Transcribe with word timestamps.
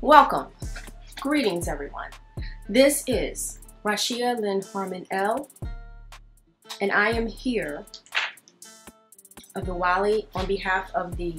Welcome. 0.00 0.46
Greetings, 1.20 1.66
everyone. 1.66 2.10
This 2.68 3.02
is 3.08 3.58
Rashia 3.84 4.38
Lynn 4.38 4.62
Harmon 4.62 5.04
L, 5.10 5.50
and 6.80 6.92
I 6.92 7.10
am 7.10 7.26
here 7.26 7.84
of 9.56 9.66
the 9.66 9.74
Wali 9.74 10.28
on 10.36 10.46
behalf 10.46 10.94
of 10.94 11.16
the 11.16 11.34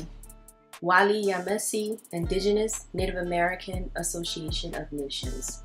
Wali 0.82 1.28
Yamasee 1.28 2.02
Indigenous 2.12 2.88
Native 2.92 3.16
American 3.16 3.92
Association 3.96 4.76
of 4.76 4.92
Nations. 4.92 5.64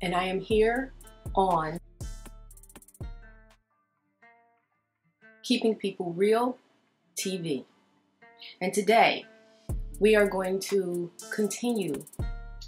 And 0.00 0.14
I 0.14 0.24
am 0.24 0.40
here 0.40 0.94
on 1.34 1.78
Keeping 5.42 5.74
People 5.74 6.14
Real 6.14 6.56
TV. 7.14 7.66
And 8.62 8.72
today, 8.72 9.26
we 9.98 10.14
are 10.14 10.26
going 10.26 10.60
to 10.60 11.10
continue 11.30 12.04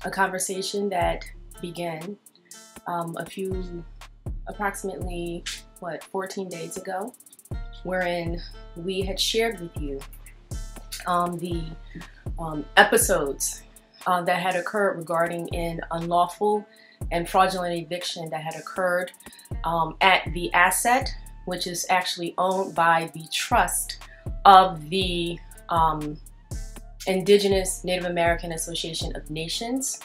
a 0.04 0.10
conversation 0.10 0.88
that 0.88 1.24
began 1.60 2.16
um, 2.86 3.16
a 3.18 3.26
few, 3.26 3.84
approximately, 4.46 5.44
what, 5.80 6.02
14 6.04 6.48
days 6.48 6.76
ago, 6.76 7.12
wherein 7.82 8.40
we 8.76 9.02
had 9.02 9.20
shared 9.20 9.60
with 9.60 9.76
you 9.80 10.00
um, 11.06 11.38
the 11.38 11.62
um, 12.38 12.64
episodes 12.76 13.62
uh, 14.06 14.22
that 14.22 14.40
had 14.40 14.56
occurred 14.56 14.96
regarding 14.96 15.54
an 15.54 15.80
unlawful 15.90 16.66
and 17.10 17.28
fraudulent 17.28 17.74
eviction 17.74 18.28
that 18.30 18.42
had 18.42 18.54
occurred 18.54 19.12
um, 19.64 19.96
at 20.00 20.22
the 20.32 20.52
asset, 20.54 21.12
which 21.44 21.66
is 21.66 21.86
actually 21.90 22.34
owned 22.38 22.74
by 22.74 23.10
the 23.14 23.24
trust 23.32 23.98
of 24.44 24.88
the 24.88 25.38
um, 25.68 26.16
Indigenous 27.08 27.84
Native 27.84 28.04
American 28.04 28.52
Association 28.52 29.16
of 29.16 29.30
Nations, 29.30 29.98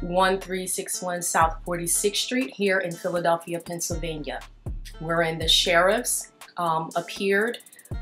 1361 0.00 1.22
South 1.22 1.56
46th 1.66 2.16
Street 2.16 2.54
here 2.54 2.80
in 2.80 2.92
Philadelphia, 2.92 3.58
Pennsylvania, 3.58 4.40
wherein 5.00 5.38
the 5.38 5.48
sheriffs 5.48 6.32
um, 6.58 6.90
appeared 6.96 7.58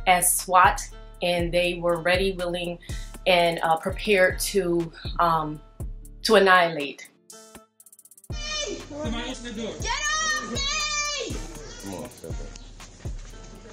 as 0.08 0.34
SWAT 0.34 0.80
and 1.22 1.52
they 1.52 1.78
were 1.80 2.00
ready, 2.02 2.32
willing, 2.32 2.78
and 3.26 3.60
uh, 3.62 3.76
prepared 3.76 4.38
to 4.40 4.92
um, 5.20 5.60
to 6.22 6.34
annihilate. 6.34 7.08
Somebody 8.32 9.30
open 9.30 9.44
the 9.44 9.52
door. 9.52 9.72
Get 9.80 9.92
off 9.92 10.52
me! 10.52 11.36
Come 11.84 11.94
on, 12.02 12.10
step 12.10 12.30
back. 12.30 12.50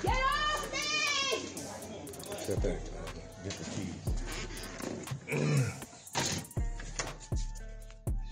Get 0.03 0.23
off 0.23 0.71
me! 0.71 2.37
Step 2.43 2.61
back. 2.63 2.92
Get 3.43 3.51
the 3.51 3.65
keys. 3.71 3.95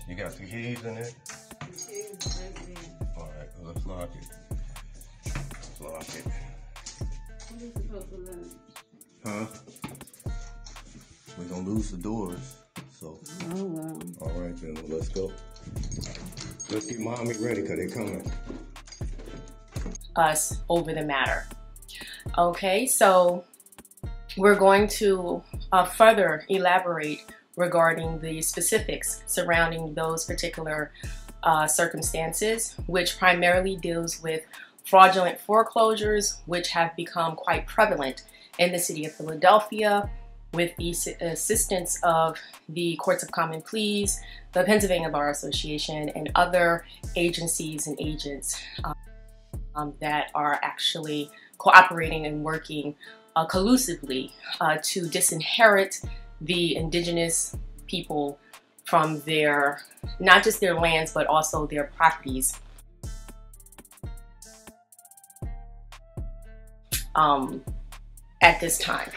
you 0.08 0.14
got 0.14 0.32
the 0.32 0.44
keys 0.44 0.82
in 0.84 0.94
there? 0.94 1.08
All 3.18 3.28
right, 3.38 3.48
let's 3.62 3.86
lock 3.86 4.08
it. 4.14 4.26
Let's 5.26 5.80
lock 5.80 6.08
it. 6.16 6.24
Huh? 9.24 9.46
We're 11.38 11.44
gonna 11.44 11.68
lose 11.68 11.90
the 11.90 11.96
doors. 11.98 12.56
So, 12.98 13.18
Oh, 13.54 13.64
wow. 13.64 13.98
all 14.20 14.30
right 14.40 14.56
then, 14.56 14.74
well, 14.74 14.84
let's 14.88 15.08
go. 15.08 15.32
Let's 16.70 16.86
get 16.86 17.00
mommy 17.00 17.34
ready, 17.38 17.60
cause 17.62 17.76
they're 17.76 17.88
coming. 17.90 18.30
us 20.16 20.58
over 20.68 20.92
the 20.94 21.02
matter. 21.04 21.46
Okay, 22.38 22.86
so 22.86 23.44
we're 24.36 24.56
going 24.56 24.88
to 24.88 25.42
uh, 25.72 25.84
further 25.84 26.44
elaborate 26.48 27.20
regarding 27.56 28.18
the 28.20 28.40
specifics 28.40 29.22
surrounding 29.26 29.94
those 29.94 30.24
particular 30.24 30.92
uh, 31.42 31.66
circumstances, 31.66 32.74
which 32.86 33.18
primarily 33.18 33.76
deals 33.76 34.22
with 34.22 34.42
fraudulent 34.84 35.38
foreclosures, 35.40 36.40
which 36.46 36.68
have 36.68 36.94
become 36.96 37.36
quite 37.36 37.66
prevalent 37.66 38.24
in 38.58 38.72
the 38.72 38.78
city 38.78 39.04
of 39.04 39.12
Philadelphia 39.12 40.08
with 40.54 40.76
the 40.76 40.90
assistance 41.20 41.98
of 42.02 42.38
the 42.68 42.96
Courts 42.96 43.22
of 43.22 43.30
Common 43.30 43.62
Pleas, 43.62 44.20
the 44.52 44.62
Pennsylvania 44.64 45.08
Bar 45.08 45.30
Association, 45.30 46.10
and 46.10 46.30
other 46.34 46.84
agencies 47.16 47.86
and 47.86 47.98
agents 47.98 48.60
um, 49.74 49.94
that 50.00 50.30
are 50.34 50.58
actually 50.62 51.30
cooperating 51.56 52.26
and 52.26 52.44
working 52.44 52.94
uh, 53.36 53.44
collusively 53.44 54.32
uh, 54.60 54.78
to 54.82 55.08
disinherit 55.08 56.00
the 56.40 56.76
indigenous 56.76 57.56
people 57.86 58.38
from 58.84 59.20
their 59.20 59.80
not 60.18 60.42
just 60.42 60.60
their 60.60 60.74
lands 60.74 61.12
but 61.12 61.26
also 61.26 61.66
their 61.66 61.84
properties 61.84 62.58
um, 67.14 67.62
at 68.40 68.60
this 68.60 68.78
time. 68.78 69.10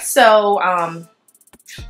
So 0.00 0.60
um, 0.62 1.08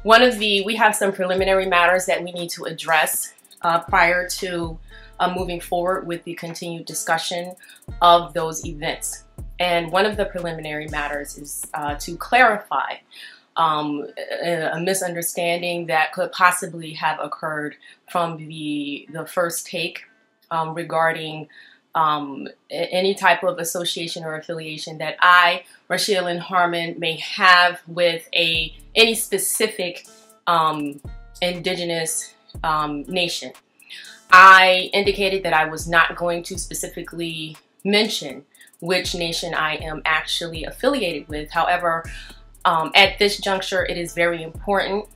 one 0.02 0.22
of 0.22 0.38
the 0.38 0.64
we 0.64 0.74
have 0.76 0.94
some 0.94 1.12
preliminary 1.12 1.66
matters 1.66 2.06
that 2.06 2.22
we 2.22 2.32
need 2.32 2.50
to 2.50 2.64
address 2.64 3.32
uh, 3.62 3.80
prior 3.80 4.28
to 4.28 4.78
uh, 5.20 5.32
moving 5.34 5.60
forward 5.60 6.06
with 6.06 6.22
the 6.24 6.34
continued 6.34 6.86
discussion 6.86 7.54
of 8.02 8.34
those 8.34 8.64
events. 8.64 9.24
And 9.58 9.90
one 9.90 10.06
of 10.06 10.16
the 10.16 10.24
preliminary 10.24 10.88
matters 10.88 11.36
is 11.36 11.66
uh, 11.74 11.96
to 11.96 12.16
clarify 12.16 12.96
um, 13.56 14.06
a, 14.30 14.78
misunderstanding 14.80 15.86
that 15.86 16.12
could 16.12 16.30
possibly 16.32 16.92
have 16.92 17.18
occurred 17.20 17.74
from 18.08 18.36
the 18.36 19.08
the 19.12 19.26
first 19.26 19.66
take 19.66 20.04
um, 20.50 20.74
regarding 20.74 21.48
um, 21.94 22.46
any 22.70 23.14
type 23.14 23.42
of 23.42 23.58
association 23.58 24.22
or 24.22 24.36
affiliation 24.36 24.98
that 24.98 25.16
I, 25.20 25.64
Rashida 25.90 26.22
Lynn 26.22 26.38
Harmon, 26.38 26.98
may 27.00 27.16
have 27.16 27.80
with 27.88 28.28
a 28.32 28.72
any 28.94 29.16
specific 29.16 30.06
um, 30.46 31.00
indigenous 31.42 32.34
um, 32.62 33.02
nation. 33.08 33.52
I 34.30 34.90
indicated 34.92 35.42
that 35.42 35.54
I 35.54 35.64
was 35.64 35.88
not 35.88 36.16
going 36.16 36.42
to 36.44 36.58
specifically 36.58 37.56
mention 37.84 38.44
which 38.80 39.14
nation 39.14 39.54
I 39.54 39.76
am 39.76 40.02
actually 40.04 40.64
affiliated 40.64 41.28
with. 41.28 41.50
However, 41.50 42.04
um, 42.64 42.90
at 42.94 43.18
this 43.18 43.38
juncture, 43.38 43.84
it 43.84 43.96
is 43.96 44.14
very 44.14 44.42
important 44.42 45.06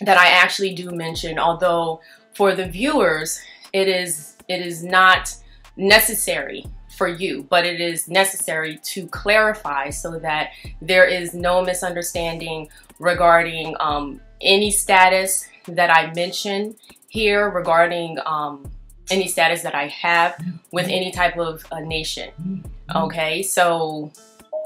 that 0.00 0.16
I 0.16 0.28
actually 0.28 0.74
do 0.74 0.90
mention, 0.90 1.38
although 1.38 2.00
for 2.34 2.54
the 2.54 2.66
viewers, 2.66 3.40
it 3.72 3.88
is 3.88 4.36
it 4.48 4.60
is 4.60 4.82
not 4.82 5.34
necessary 5.76 6.64
for 6.96 7.08
you, 7.08 7.46
but 7.48 7.66
it 7.66 7.80
is 7.80 8.08
necessary 8.08 8.78
to 8.82 9.06
clarify 9.08 9.90
so 9.90 10.18
that 10.18 10.50
there 10.80 11.04
is 11.04 11.34
no 11.34 11.62
misunderstanding 11.62 12.68
regarding 12.98 13.74
um, 13.78 14.20
any 14.40 14.70
status 14.70 15.46
that 15.66 15.90
I 15.90 16.12
mention 16.14 16.76
here 17.08 17.50
regarding 17.50 18.18
um, 18.26 18.70
any 19.10 19.28
status 19.28 19.62
that 19.62 19.74
I 19.74 19.88
have 19.88 20.42
with 20.72 20.86
any 20.88 21.10
type 21.10 21.36
of 21.36 21.64
uh, 21.70 21.80
nation. 21.80 22.64
Okay, 22.94 23.42
so 23.42 24.10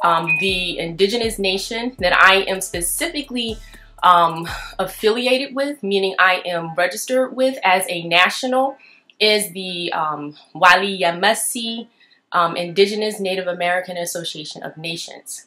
um, 0.04 0.28
the 0.40 0.78
indigenous 0.78 1.38
nation 1.38 1.96
that 1.98 2.12
I 2.16 2.42
am 2.42 2.60
specifically 2.60 3.56
um, 4.02 4.48
affiliated 4.78 5.54
with, 5.54 5.82
meaning 5.82 6.14
I 6.18 6.42
am 6.44 6.74
registered 6.74 7.34
with 7.34 7.58
as 7.64 7.84
a 7.88 8.02
national, 8.04 8.76
is 9.18 9.52
the 9.52 9.92
um, 9.92 10.36
Wali 10.54 10.98
Yamasee 11.00 11.88
um, 12.32 12.56
Indigenous 12.56 13.20
Native 13.20 13.46
American 13.46 13.96
Association 13.96 14.62
of 14.62 14.76
Nations. 14.76 15.46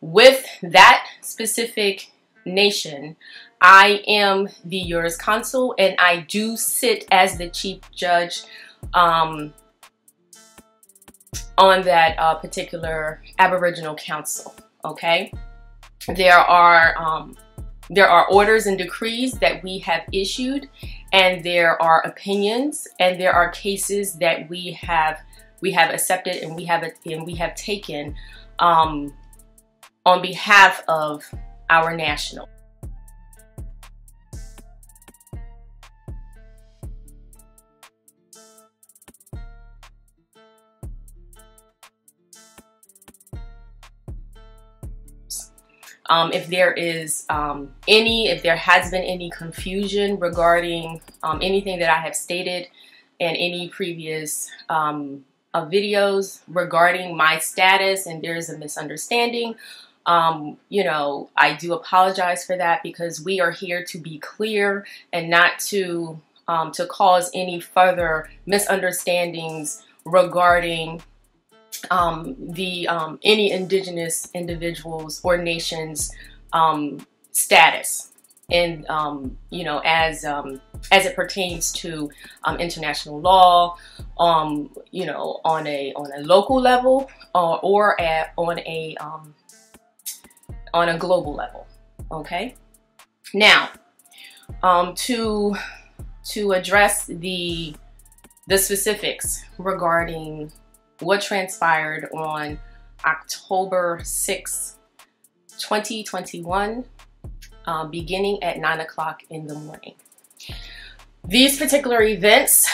With 0.00 0.46
that 0.62 1.06
specific 1.20 2.10
nation, 2.44 3.16
I 3.60 4.02
am 4.06 4.48
the 4.64 4.84
jurisconsul 4.84 5.74
and 5.78 5.94
I 5.98 6.20
do 6.20 6.56
sit 6.56 7.06
as 7.10 7.36
the 7.36 7.50
chief 7.50 7.80
judge 7.94 8.44
um, 8.94 9.52
on 11.60 11.82
that 11.82 12.18
uh, 12.18 12.34
particular 12.34 13.22
Aboriginal 13.38 13.94
council. 13.94 14.54
Okay, 14.84 15.32
there 16.16 16.38
are 16.38 16.96
um, 16.98 17.36
there 17.90 18.08
are 18.08 18.26
orders 18.30 18.66
and 18.66 18.78
decrees 18.78 19.32
that 19.34 19.62
we 19.62 19.78
have 19.80 20.02
issued, 20.12 20.68
and 21.12 21.44
there 21.44 21.80
are 21.80 22.00
opinions, 22.06 22.88
and 22.98 23.20
there 23.20 23.32
are 23.32 23.50
cases 23.50 24.14
that 24.14 24.48
we 24.48 24.72
have 24.72 25.20
we 25.60 25.70
have 25.72 25.92
accepted 25.92 26.36
and 26.36 26.56
we 26.56 26.64
have 26.64 26.82
and 27.04 27.26
we 27.26 27.34
have 27.34 27.54
taken 27.54 28.14
um, 28.58 29.12
on 30.06 30.22
behalf 30.22 30.82
of 30.88 31.22
our 31.68 31.94
national. 31.94 32.48
Um, 46.10 46.32
if 46.32 46.48
there 46.48 46.72
is 46.72 47.24
um, 47.30 47.72
any, 47.88 48.28
if 48.28 48.42
there 48.42 48.56
has 48.56 48.90
been 48.90 49.04
any 49.04 49.30
confusion 49.30 50.18
regarding 50.18 51.00
um, 51.22 51.38
anything 51.40 51.78
that 51.78 51.88
I 51.88 52.00
have 52.00 52.16
stated 52.16 52.66
in 53.20 53.36
any 53.36 53.68
previous 53.68 54.50
uh, 55.54 55.66
videos 55.66 56.40
regarding 56.48 57.16
my 57.16 57.38
status 57.38 58.06
and 58.06 58.22
there 58.22 58.36
is 58.36 58.50
a 58.50 58.58
misunderstanding, 58.58 59.54
um, 60.06 60.56
you 60.68 60.82
know, 60.82 61.30
I 61.36 61.54
do 61.54 61.74
apologize 61.74 62.44
for 62.44 62.56
that 62.56 62.82
because 62.82 63.24
we 63.24 63.40
are 63.40 63.52
here 63.52 63.84
to 63.84 63.98
be 63.98 64.18
clear 64.18 64.86
and 65.12 65.30
not 65.30 65.58
to 65.70 66.20
um, 66.48 66.72
to 66.72 66.86
cause 66.86 67.30
any 67.32 67.60
further 67.60 68.28
misunderstandings 68.44 69.84
regarding 70.04 71.00
um, 71.90 72.36
the 72.38 72.86
um, 72.88 73.18
any 73.22 73.50
indigenous 73.50 74.28
individuals 74.34 75.20
or 75.24 75.38
nations 75.38 76.10
um, 76.52 77.06
status. 77.32 78.08
And 78.52 78.84
um, 78.90 79.38
you 79.50 79.62
know 79.62 79.80
as 79.84 80.24
um, 80.24 80.60
as 80.90 81.06
it 81.06 81.14
pertains 81.14 81.72
to 81.74 82.10
um, 82.44 82.56
international 82.56 83.20
law 83.20 83.76
you 84.90 85.06
know 85.06 85.40
on 85.44 85.68
a 85.68 85.92
on 85.94 86.10
a 86.12 86.20
local 86.22 86.60
level 86.60 87.08
uh, 87.34 87.54
or 87.56 88.00
at 88.00 88.32
on 88.36 88.58
a 88.58 88.96
on 90.74 90.88
a 90.88 90.98
global 90.98 91.34
level 91.34 91.66
okay? 92.10 92.56
Now 93.32 93.70
to 94.62 95.54
to 96.30 96.52
address 96.52 97.06
the 97.06 97.74
the 98.48 98.58
specifics 98.58 99.44
regarding 99.58 100.50
what 101.00 101.20
transpired 101.20 102.08
on 102.12 102.58
October 103.04 104.00
6, 104.02 104.76
2021, 105.58 106.84
uh, 107.66 107.84
beginning 107.86 108.42
at 108.42 108.58
9 108.58 108.80
o'clock 108.80 109.22
in 109.30 109.46
the 109.46 109.54
morning. 109.54 109.94
These 111.26 111.58
particular 111.58 112.02
events 112.02 112.68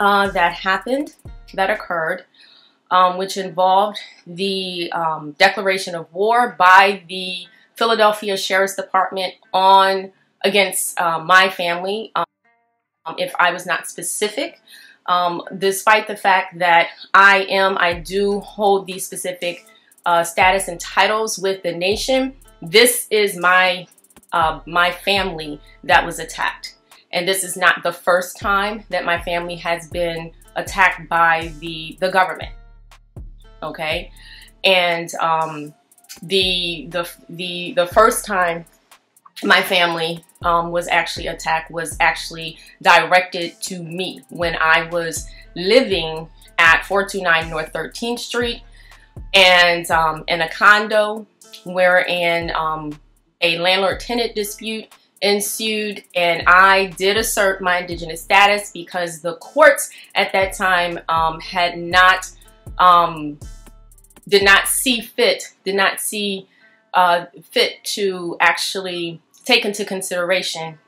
uh, 0.00 0.30
that 0.30 0.54
happened, 0.54 1.14
that 1.54 1.70
occurred, 1.70 2.24
um, 2.90 3.16
which 3.16 3.36
involved 3.36 3.98
the 4.26 4.92
um, 4.92 5.32
declaration 5.32 5.94
of 5.94 6.12
war 6.12 6.54
by 6.58 7.02
the 7.08 7.46
Philadelphia 7.74 8.36
Sheriff's 8.36 8.76
Department 8.76 9.34
on 9.52 10.12
against 10.42 10.98
uh, 11.00 11.18
my 11.18 11.48
family. 11.48 12.12
Um, 12.14 12.24
if 13.18 13.34
I 13.38 13.52
was 13.52 13.66
not 13.66 13.86
specific, 13.88 14.60
um, 15.08 15.42
despite 15.58 16.06
the 16.06 16.16
fact 16.16 16.58
that 16.58 16.88
I 17.14 17.46
am, 17.48 17.76
I 17.78 17.94
do 17.94 18.40
hold 18.40 18.86
these 18.86 19.06
specific 19.06 19.66
uh, 20.04 20.24
status 20.24 20.68
and 20.68 20.80
titles 20.80 21.38
with 21.38 21.62
the 21.62 21.72
nation, 21.72 22.34
this 22.62 23.06
is 23.10 23.36
my, 23.36 23.86
uh, 24.32 24.60
my 24.66 24.90
family 24.90 25.60
that 25.84 26.04
was 26.04 26.18
attacked. 26.18 26.76
And 27.12 27.26
this 27.26 27.44
is 27.44 27.56
not 27.56 27.82
the 27.82 27.92
first 27.92 28.38
time 28.38 28.84
that 28.90 29.04
my 29.04 29.20
family 29.20 29.56
has 29.56 29.88
been 29.88 30.32
attacked 30.54 31.08
by 31.08 31.52
the, 31.60 31.96
the 32.00 32.10
government. 32.10 32.52
Okay. 33.62 34.10
And 34.64 35.12
um, 35.16 35.74
the, 36.22 36.86
the, 36.90 37.10
the, 37.28 37.72
the 37.74 37.86
first 37.86 38.24
time 38.24 38.64
my 39.42 39.62
family 39.62 40.24
um, 40.42 40.70
was 40.70 40.88
actually 40.88 41.26
attacked 41.26 41.70
was 41.70 41.96
actually 42.00 42.58
directed 42.82 43.60
to 43.62 43.82
me 43.82 44.22
when 44.28 44.56
I 44.56 44.88
was 44.90 45.26
living 45.54 46.28
at 46.58 46.84
429 46.84 47.50
North 47.50 47.72
13th 47.72 48.18
Street 48.18 48.62
and 49.34 49.90
um, 49.90 50.24
in 50.28 50.42
a 50.42 50.48
condo 50.48 51.26
wherein 51.64 52.50
um, 52.54 52.98
a 53.40 53.58
landlord-tenant 53.58 54.34
dispute 54.34 54.86
ensued 55.22 56.04
and 56.14 56.42
I 56.46 56.86
did 56.98 57.16
assert 57.16 57.62
my 57.62 57.78
indigenous 57.78 58.22
status 58.22 58.70
because 58.72 59.20
the 59.20 59.36
courts 59.36 59.90
at 60.14 60.32
that 60.32 60.54
time 60.54 61.00
um, 61.08 61.40
had 61.40 61.78
not 61.78 62.30
um, 62.78 63.38
did 64.28 64.44
not 64.44 64.68
see 64.68 65.00
fit 65.00 65.54
did 65.64 65.74
not 65.74 66.00
see 66.00 66.46
uh, 66.92 67.26
fit 67.42 67.82
to 67.84 68.36
actually 68.40 69.20
take 69.46 69.64
into 69.64 69.84
consideration 69.84 70.78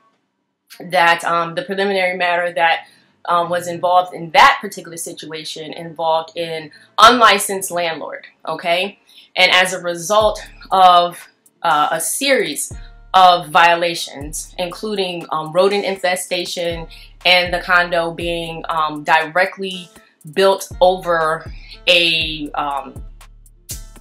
that 0.79 1.23
um, 1.23 1.55
the 1.55 1.63
preliminary 1.63 2.15
matter 2.15 2.53
that 2.53 2.85
um, 3.25 3.49
was 3.49 3.67
involved 3.67 4.13
in 4.13 4.29
that 4.31 4.59
particular 4.61 4.97
situation 4.97 5.73
involved 5.73 6.35
in 6.37 6.71
unlicensed 6.97 7.71
landlord, 7.71 8.27
okay? 8.47 8.99
And 9.35 9.51
as 9.51 9.73
a 9.73 9.81
result 9.81 10.39
of 10.71 11.27
uh, 11.63 11.89
a 11.91 12.01
series 12.01 12.71
of 13.13 13.49
violations, 13.49 14.53
including 14.57 15.25
um, 15.31 15.51
rodent 15.51 15.85
infestation 15.85 16.87
and 17.25 17.53
the 17.53 17.61
condo 17.61 18.11
being 18.11 18.63
um, 18.69 19.03
directly 19.03 19.89
built 20.33 20.69
over 20.81 21.49
a, 21.87 22.51
um, 22.51 23.01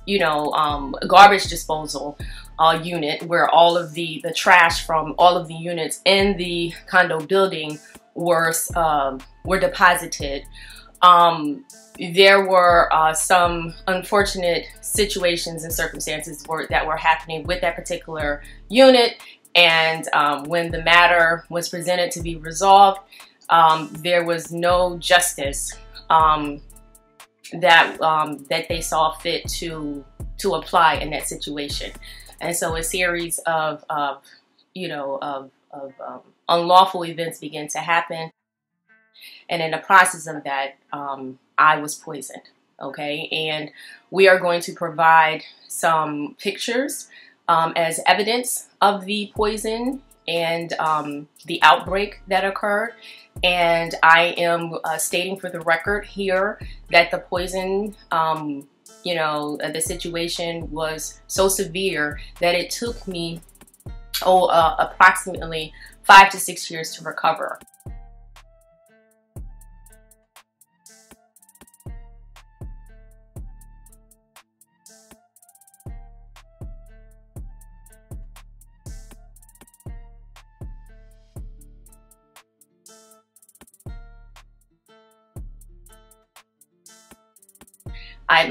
you 0.06 0.18
know, 0.18 0.52
um, 0.52 0.94
garbage 1.06 1.48
disposal 1.48 2.18
uh, 2.58 2.80
unit 2.82 3.22
where 3.24 3.48
all 3.48 3.76
of 3.76 3.94
the, 3.94 4.20
the 4.24 4.32
trash 4.32 4.86
from 4.86 5.14
all 5.18 5.36
of 5.36 5.48
the 5.48 5.54
units 5.54 6.00
in 6.04 6.36
the 6.36 6.72
condo 6.86 7.20
building 7.20 7.78
were, 8.14 8.52
um, 8.74 9.20
were 9.44 9.60
deposited. 9.60 10.44
Um, 11.02 11.64
there 11.98 12.46
were 12.46 12.92
uh, 12.92 13.14
some 13.14 13.74
unfortunate 13.86 14.66
situations 14.80 15.64
and 15.64 15.72
circumstances 15.72 16.44
were, 16.48 16.66
that 16.70 16.86
were 16.86 16.96
happening 16.96 17.44
with 17.44 17.60
that 17.60 17.76
particular 17.76 18.42
unit. 18.68 19.16
And 19.54 20.06
um, 20.12 20.44
when 20.44 20.70
the 20.70 20.82
matter 20.82 21.44
was 21.48 21.68
presented 21.68 22.10
to 22.12 22.22
be 22.22 22.36
resolved, 22.36 23.00
um, 23.50 23.90
there 24.02 24.24
was 24.24 24.52
no 24.52 24.98
justice 24.98 25.72
um, 26.10 26.60
that 27.52 28.00
um, 28.00 28.44
that 28.50 28.68
they 28.68 28.80
saw 28.80 29.12
fit 29.14 29.48
to 29.48 30.04
to 30.38 30.54
apply 30.54 30.94
in 30.96 31.10
that 31.10 31.26
situation. 31.26 31.92
And 32.40 32.56
so 32.56 32.76
a 32.76 32.82
series 32.82 33.38
of, 33.40 33.84
of 33.90 34.22
you 34.74 34.88
know, 34.88 35.18
of, 35.20 35.50
of 35.70 35.92
um, 36.04 36.20
unlawful 36.48 37.04
events 37.04 37.38
began 37.38 37.68
to 37.68 37.78
happen. 37.78 38.30
And 39.48 39.62
in 39.62 39.72
the 39.72 39.78
process 39.78 40.26
of 40.26 40.44
that, 40.44 40.76
um, 40.92 41.38
I 41.56 41.78
was 41.78 41.94
poisoned. 41.94 42.42
Okay. 42.80 43.28
And 43.32 43.70
we 44.10 44.28
are 44.28 44.38
going 44.38 44.60
to 44.62 44.72
provide 44.72 45.42
some 45.66 46.36
pictures 46.38 47.08
um, 47.48 47.72
as 47.74 48.00
evidence 48.06 48.68
of 48.80 49.04
the 49.04 49.32
poison 49.34 50.02
and 50.28 50.74
um, 50.74 51.28
the 51.46 51.60
outbreak 51.62 52.20
that 52.28 52.44
occurred. 52.44 52.92
And 53.42 53.94
I 54.02 54.34
am 54.36 54.74
uh, 54.84 54.98
stating 54.98 55.38
for 55.40 55.48
the 55.48 55.60
record 55.60 56.04
here 56.04 56.60
that 56.90 57.10
the 57.10 57.18
poison 57.18 57.96
um, 58.10 58.68
you 59.04 59.14
know, 59.14 59.58
uh, 59.62 59.70
the 59.70 59.80
situation 59.80 60.70
was 60.70 61.20
so 61.26 61.48
severe 61.48 62.18
that 62.40 62.54
it 62.54 62.70
took 62.70 63.06
me, 63.06 63.40
oh, 64.22 64.46
uh, 64.46 64.76
approximately 64.78 65.72
five 66.04 66.30
to 66.30 66.38
six 66.38 66.70
years 66.70 66.92
to 66.94 67.04
recover. 67.04 67.58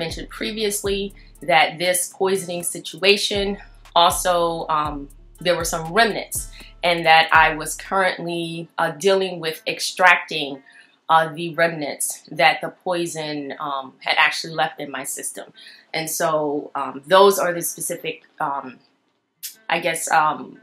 Mentioned 0.07 0.29
previously 0.29 1.13
that 1.41 1.77
this 1.77 2.13
poisoning 2.15 2.63
situation 2.63 3.57
also, 3.93 4.65
um, 4.69 5.09
there 5.39 5.55
were 5.55 5.65
some 5.65 5.91
remnants 5.91 6.49
and 6.81 7.05
that 7.05 7.27
I 7.33 7.55
was 7.55 7.75
currently 7.75 8.69
uh, 8.77 8.91
dealing 8.91 9.41
with 9.41 9.61
extracting 9.67 10.63
uh, 11.09 11.33
the 11.33 11.53
remnants 11.55 12.23
that 12.31 12.61
the 12.61 12.69
poison 12.69 13.53
um, 13.59 13.93
had 13.99 14.15
actually 14.17 14.53
left 14.53 14.79
in 14.79 14.89
my 14.91 15.03
system. 15.03 15.51
And 15.93 16.09
so 16.09 16.71
um, 16.75 17.01
those 17.05 17.37
are 17.37 17.53
the 17.53 17.61
specific, 17.61 18.23
um, 18.39 18.79
I 19.67 19.79
guess, 19.79 20.09
um, 20.09 20.59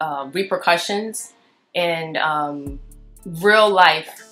uh, 0.00 0.30
repercussions 0.32 1.32
and 1.74 2.16
um, 2.16 2.80
real 3.26 3.68
life 3.68 4.24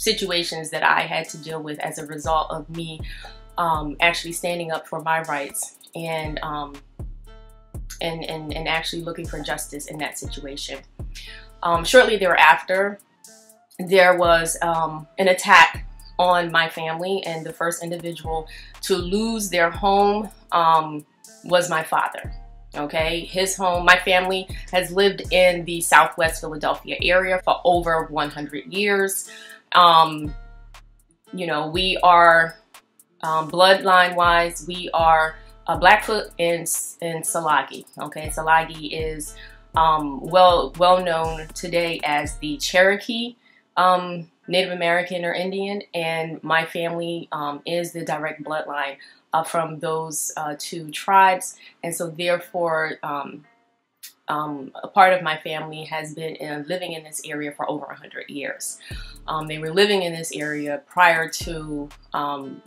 situations 0.00 0.70
that 0.70 0.82
I 0.82 1.02
had 1.02 1.28
to 1.28 1.38
deal 1.38 1.62
with 1.62 1.78
as 1.80 1.98
a 1.98 2.06
result 2.06 2.50
of 2.50 2.68
me 2.74 3.00
um, 3.58 3.96
actually 4.00 4.32
standing 4.32 4.72
up 4.72 4.88
for 4.88 5.02
my 5.02 5.20
rights 5.22 5.78
and, 5.94 6.38
um, 6.42 6.74
and, 8.00 8.24
and, 8.24 8.54
and 8.54 8.66
actually 8.66 9.02
looking 9.02 9.26
for 9.26 9.40
justice 9.40 9.86
in 9.86 9.98
that 9.98 10.18
situation. 10.18 10.78
Um, 11.62 11.84
shortly 11.84 12.16
thereafter, 12.16 12.98
there 13.78 14.16
was 14.16 14.56
um, 14.62 15.06
an 15.18 15.28
attack 15.28 15.86
on 16.18 16.50
my 16.50 16.68
family, 16.68 17.22
and 17.24 17.44
the 17.44 17.52
first 17.52 17.82
individual 17.82 18.48
to 18.82 18.96
lose 18.96 19.50
their 19.50 19.70
home 19.70 20.30
um, 20.52 21.04
was 21.44 21.68
my 21.68 21.82
father. 21.82 22.32
Okay, 22.76 23.20
his 23.20 23.56
home, 23.56 23.84
my 23.84 23.98
family 23.98 24.48
has 24.72 24.92
lived 24.92 25.22
in 25.32 25.64
the 25.64 25.80
Southwest 25.80 26.40
Philadelphia 26.40 26.96
area 27.02 27.40
for 27.44 27.60
over 27.64 28.06
100 28.06 28.72
years. 28.72 29.28
Um, 29.72 30.34
you 31.32 31.46
know, 31.46 31.68
we 31.68 31.96
are 32.02 32.56
um, 33.22 33.50
bloodline 33.50 34.16
wise, 34.16 34.64
we 34.66 34.90
are 34.92 35.36
uh, 35.66 35.76
Blackfoot 35.76 36.30
and, 36.38 36.68
and 37.00 37.24
Tsalagi. 37.24 37.84
Okay, 37.98 38.28
Tsalagi 38.28 38.90
is 38.92 39.34
um, 39.76 40.20
well 40.20 40.74
well 40.78 41.04
known 41.04 41.46
today 41.54 42.00
as 42.02 42.36
the 42.38 42.56
Cherokee 42.56 43.36
um, 43.76 44.28
Native 44.48 44.72
American 44.72 45.24
or 45.24 45.32
Indian, 45.32 45.82
and 45.94 46.42
my 46.42 46.64
family 46.64 47.28
um, 47.30 47.62
is 47.64 47.92
the 47.92 48.04
direct 48.04 48.42
bloodline 48.42 48.96
uh, 49.32 49.44
from 49.44 49.78
those 49.78 50.32
uh, 50.36 50.56
two 50.58 50.90
tribes, 50.90 51.56
and 51.84 51.94
so 51.94 52.10
therefore. 52.10 52.98
Um, 54.30 54.40
um, 54.40 54.70
a 54.82 54.88
part 54.88 55.12
of 55.12 55.22
my 55.22 55.36
family 55.38 55.84
has 55.84 56.14
been 56.14 56.36
in, 56.36 56.64
living 56.68 56.92
in 56.92 57.02
this 57.02 57.20
area 57.24 57.52
for 57.52 57.68
over 57.68 57.86
100 57.86 58.30
years. 58.30 58.78
Um, 59.26 59.46
they 59.46 59.58
were 59.58 59.72
living 59.72 60.02
in 60.02 60.12
this 60.12 60.32
area 60.32 60.82
prior 60.86 61.28
to 61.28 61.88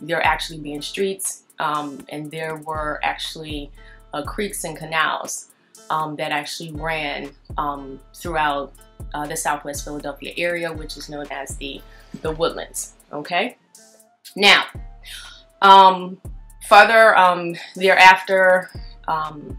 there 0.00 0.22
actually 0.22 0.58
being 0.58 0.82
streets, 0.82 1.44
and 1.58 2.30
there 2.30 2.56
were 2.56 3.00
actually 3.02 3.70
uh, 4.12 4.22
creeks 4.22 4.64
and 4.64 4.76
canals 4.76 5.50
um, 5.90 6.16
that 6.16 6.32
actually 6.32 6.72
ran 6.72 7.30
um, 7.58 7.98
throughout 8.14 8.72
uh, 9.14 9.26
the 9.26 9.36
Southwest 9.36 9.84
Philadelphia 9.84 10.32
area, 10.36 10.72
which 10.72 10.96
is 10.96 11.08
known 11.08 11.26
as 11.30 11.56
the 11.56 11.80
the 12.22 12.30
Woodlands. 12.30 12.94
Okay, 13.12 13.56
now 14.36 14.64
um, 15.62 16.20
further 16.68 17.16
um, 17.16 17.54
thereafter, 17.74 18.70
um, 19.08 19.58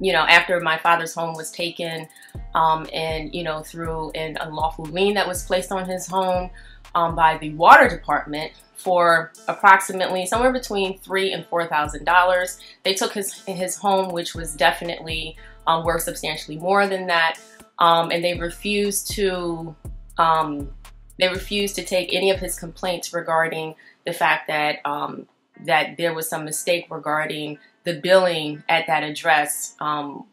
you 0.00 0.12
know, 0.12 0.22
after 0.22 0.58
my 0.60 0.78
father's 0.78 1.14
home 1.14 1.34
was 1.34 1.50
taken, 1.50 2.08
um, 2.54 2.86
and 2.92 3.34
you 3.34 3.42
know 3.42 3.62
through 3.62 4.10
an 4.10 4.36
unlawful 4.40 4.84
lien 4.86 5.14
that 5.14 5.26
was 5.26 5.44
placed 5.44 5.72
on 5.72 5.88
his 5.88 6.06
home 6.06 6.50
by 6.94 7.36
the 7.40 7.52
water 7.54 7.88
department 7.88 8.52
for 8.76 9.32
approximately 9.48 10.26
somewhere 10.26 10.52
between 10.52 10.98
three 10.98 11.32
and 11.32 11.46
four 11.46 11.66
thousand 11.66 12.04
dollars. 12.04 12.60
They 12.82 12.94
took 12.94 13.12
his 13.12 13.42
his 13.46 13.76
home, 13.76 14.12
which 14.12 14.34
was 14.34 14.54
definitely 14.54 15.36
um, 15.66 15.84
worth 15.84 16.02
substantially 16.02 16.58
more 16.58 16.86
than 16.86 17.06
that, 17.06 17.38
um, 17.78 18.10
and 18.10 18.22
they 18.22 18.38
refused 18.38 19.10
to 19.12 19.74
um, 20.18 20.70
they 21.18 21.28
refused 21.28 21.76
to 21.76 21.84
take 21.84 22.12
any 22.12 22.30
of 22.30 22.40
his 22.40 22.58
complaints 22.58 23.12
regarding 23.12 23.74
the 24.04 24.12
fact 24.12 24.48
that 24.48 24.78
um, 24.84 25.26
that 25.64 25.96
there 25.96 26.14
was 26.14 26.28
some 26.28 26.44
mistake 26.44 26.86
regarding 26.90 27.58
the 27.84 28.00
billing 28.00 28.62
at 28.68 28.86
that 28.86 29.02
address 29.02 29.76
um, 29.80 30.26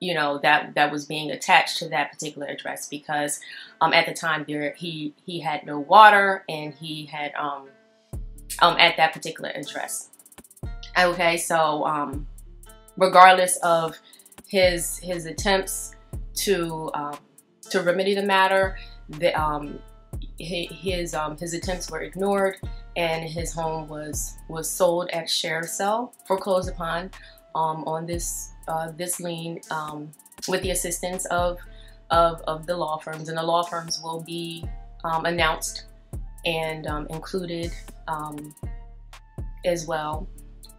you 0.00 0.14
know 0.14 0.38
that 0.42 0.74
that 0.74 0.92
was 0.92 1.06
being 1.06 1.30
attached 1.30 1.78
to 1.78 1.88
that 1.88 2.12
particular 2.12 2.46
address 2.46 2.88
because 2.88 3.40
um, 3.80 3.92
at 3.92 4.06
the 4.06 4.12
time 4.12 4.44
there 4.46 4.74
he 4.76 5.14
he 5.24 5.40
had 5.40 5.64
no 5.64 5.78
water 5.78 6.44
and 6.48 6.74
he 6.74 7.06
had 7.06 7.34
um, 7.34 7.68
um, 8.60 8.76
at 8.78 8.96
that 8.96 9.12
particular 9.12 9.50
address. 9.50 10.10
Okay, 10.98 11.36
so 11.36 11.84
um, 11.86 12.26
regardless 12.96 13.56
of 13.58 13.98
his 14.46 14.98
his 14.98 15.26
attempts 15.26 15.94
to 16.34 16.90
um, 16.94 17.18
to 17.70 17.82
remedy 17.82 18.14
the 18.14 18.22
matter, 18.22 18.78
the, 19.08 19.32
um, 19.40 19.78
his 20.38 21.14
um, 21.14 21.36
his 21.36 21.54
attempts 21.54 21.90
were 21.90 22.00
ignored, 22.00 22.56
and 22.96 23.28
his 23.28 23.52
home 23.52 23.88
was 23.88 24.36
was 24.48 24.70
sold 24.70 25.10
at 25.10 25.28
sheriff 25.28 25.68
sale, 25.68 26.14
foreclosed 26.26 26.68
upon 26.68 27.10
um, 27.54 27.84
on 27.84 28.06
this 28.06 28.52
uh, 28.68 28.90
this 28.92 29.20
lien 29.20 29.60
um, 29.70 30.10
with 30.48 30.62
the 30.62 30.70
assistance 30.70 31.26
of, 31.26 31.58
of 32.10 32.40
of 32.42 32.66
the 32.66 32.76
law 32.76 32.98
firms, 32.98 33.28
and 33.28 33.38
the 33.38 33.42
law 33.42 33.62
firms 33.62 34.00
will 34.02 34.22
be 34.22 34.64
um, 35.04 35.24
announced 35.24 35.86
and 36.44 36.86
um, 36.86 37.06
included 37.10 37.72
um, 38.08 38.54
as 39.64 39.86
well 39.86 40.28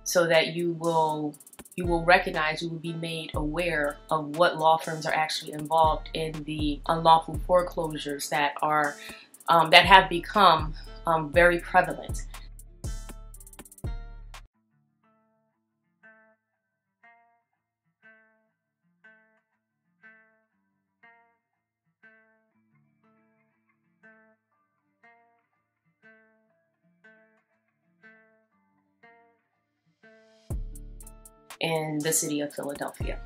so 0.03 0.25
that 0.25 0.55
you 0.55 0.73
will 0.73 1.35
you 1.75 1.85
will 1.85 2.03
recognize 2.03 2.61
you 2.61 2.69
will 2.69 2.79
be 2.79 2.93
made 2.93 3.29
aware 3.35 3.97
of 4.09 4.35
what 4.37 4.57
law 4.57 4.77
firms 4.77 5.05
are 5.05 5.13
actually 5.13 5.51
involved 5.51 6.09
in 6.13 6.31
the 6.45 6.81
unlawful 6.87 7.39
foreclosures 7.45 8.29
that 8.29 8.53
are 8.63 8.95
um, 9.49 9.69
that 9.69 9.85
have 9.85 10.09
become 10.09 10.73
um, 11.05 11.31
very 11.31 11.59
prevalent 11.59 12.25
in 31.59 31.99
the 31.99 32.13
city 32.13 32.41
of 32.41 32.53
Philadelphia. 32.53 33.19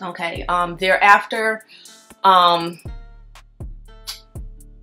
Okay, 0.00 0.44
um, 0.46 0.76
thereafter, 0.76 1.64
um, 2.24 2.80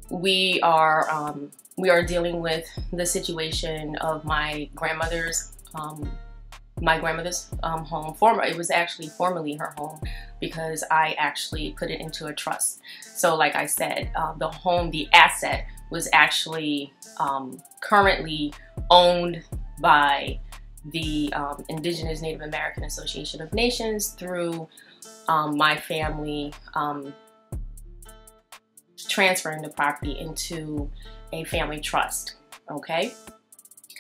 we 0.09 0.59
are 0.61 1.09
um, 1.09 1.51
we 1.77 1.89
are 1.89 2.03
dealing 2.03 2.41
with 2.41 2.67
the 2.91 3.05
situation 3.05 3.95
of 3.97 4.25
my 4.25 4.69
grandmother's 4.75 5.53
um, 5.75 6.11
my 6.81 6.99
grandmother's 6.99 7.49
um, 7.63 7.85
home. 7.85 8.13
Former, 8.13 8.43
it 8.43 8.57
was 8.57 8.71
actually 8.71 9.07
formerly 9.07 9.55
her 9.55 9.73
home 9.77 9.99
because 10.39 10.83
I 10.89 11.15
actually 11.17 11.75
put 11.77 11.91
it 11.91 11.99
into 11.99 12.27
a 12.27 12.33
trust. 12.33 12.81
So, 13.01 13.35
like 13.35 13.55
I 13.55 13.65
said, 13.65 14.11
uh, 14.15 14.33
the 14.37 14.47
home, 14.47 14.91
the 14.91 15.07
asset 15.13 15.65
was 15.91 16.07
actually 16.13 16.93
um, 17.19 17.61
currently 17.81 18.53
owned 18.89 19.43
by 19.81 20.39
the 20.85 21.31
um, 21.33 21.65
Indigenous 21.67 22.21
Native 22.21 22.41
American 22.41 22.83
Association 22.83 23.41
of 23.41 23.53
Nations 23.53 24.09
through 24.09 24.67
my 25.27 25.77
family 25.77 26.51
transferring 29.07 29.61
the 29.61 29.69
property 29.69 30.17
into 30.17 30.89
a 31.31 31.43
family 31.45 31.79
trust. 31.79 32.35
Okay. 32.69 33.13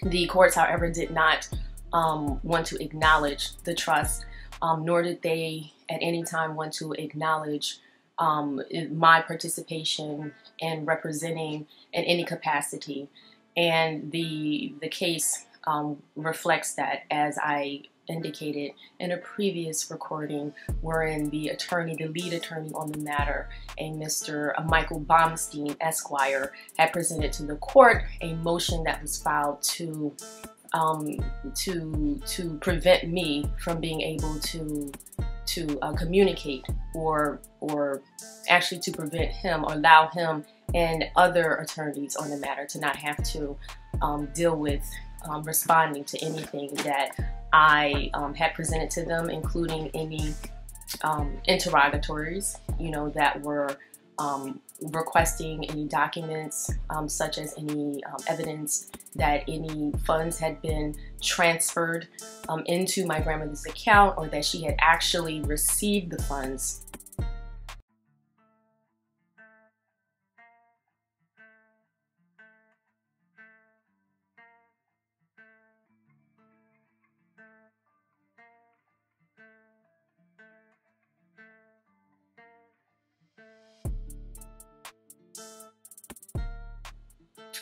The 0.03 0.27
courts, 0.27 0.55
however, 0.55 0.89
did 0.89 1.11
not 1.11 1.49
um, 1.91 2.39
want 2.43 2.65
to 2.67 2.81
acknowledge 2.83 3.55
the 3.63 3.73
trust, 3.73 4.25
um, 4.61 4.85
nor 4.85 5.01
did 5.01 5.21
they 5.21 5.73
at 5.89 5.99
any 6.01 6.23
time 6.23 6.55
want 6.55 6.73
to 6.73 6.93
acknowledge 6.93 7.79
um, 8.17 8.61
my 8.91 9.21
participation 9.21 10.33
in 10.59 10.85
representing 10.85 11.67
in 11.93 12.03
any 12.03 12.23
capacity. 12.23 13.09
And 13.57 14.11
the 14.11 14.73
the 14.81 14.89
case 14.89 15.45
um, 15.65 16.01
reflects 16.15 16.73
that 16.75 17.03
as 17.11 17.37
I 17.41 17.83
indicated 18.09 18.71
in 18.99 19.11
a 19.11 19.17
previous 19.17 19.89
recording 19.89 20.53
wherein 20.81 21.29
the 21.29 21.49
attorney, 21.49 21.95
the 21.95 22.07
lead 22.07 22.33
attorney 22.33 22.71
on 22.73 22.91
the 22.91 22.99
matter, 22.99 23.49
a 23.77 23.91
Mr. 23.91 24.53
Michael 24.65 24.99
Baumstein 25.01 25.75
Esquire, 25.79 26.51
had 26.77 26.91
presented 26.91 27.31
to 27.33 27.43
the 27.43 27.55
court 27.57 28.03
a 28.21 28.33
motion 28.35 28.83
that 28.83 29.01
was 29.01 29.21
filed 29.21 29.61
to 29.63 30.15
um, 30.73 31.17
to 31.55 32.21
to 32.27 32.57
prevent 32.59 33.09
me 33.09 33.49
from 33.59 33.79
being 33.79 34.01
able 34.01 34.39
to 34.39 34.91
to 35.47 35.79
uh, 35.81 35.93
communicate 35.93 36.65
or 36.93 37.41
or 37.59 38.01
actually 38.49 38.79
to 38.79 38.91
prevent 38.91 39.31
him 39.31 39.63
or 39.65 39.73
allow 39.73 40.07
him 40.09 40.45
and 40.75 41.05
other 41.15 41.55
attorneys 41.55 42.15
on 42.15 42.29
the 42.29 42.37
matter 42.37 42.65
to 42.65 42.79
not 42.79 42.95
have 42.95 43.21
to 43.23 43.57
um, 44.01 44.27
deal 44.33 44.55
with 44.55 44.83
um, 45.25 45.43
responding 45.43 46.03
to 46.05 46.17
anything 46.23 46.73
that 46.75 47.11
I 47.51 48.09
um, 48.13 48.33
had 48.33 48.53
presented 48.53 48.89
to 48.91 49.05
them, 49.05 49.29
including 49.29 49.89
any 49.93 50.33
um, 51.03 51.37
interrogatories, 51.45 52.57
you 52.79 52.91
know, 52.91 53.09
that 53.09 53.41
were 53.41 53.77
um, 54.17 54.59
requesting 54.81 55.69
any 55.69 55.85
documents, 55.85 56.69
um, 56.89 57.07
such 57.07 57.37
as 57.37 57.55
any 57.57 58.03
evidence 58.27 58.91
that 59.15 59.43
any 59.47 59.91
funds 60.05 60.37
had 60.37 60.61
been 60.61 60.95
transferred 61.21 62.07
into 62.65 63.05
my 63.05 63.19
grandmother's 63.19 63.65
account 63.65 64.17
or 64.17 64.27
that 64.27 64.43
she 64.43 64.61
had 64.61 64.75
actually 64.79 65.41
received 65.41 66.11
the 66.11 66.21
funds 66.23 66.85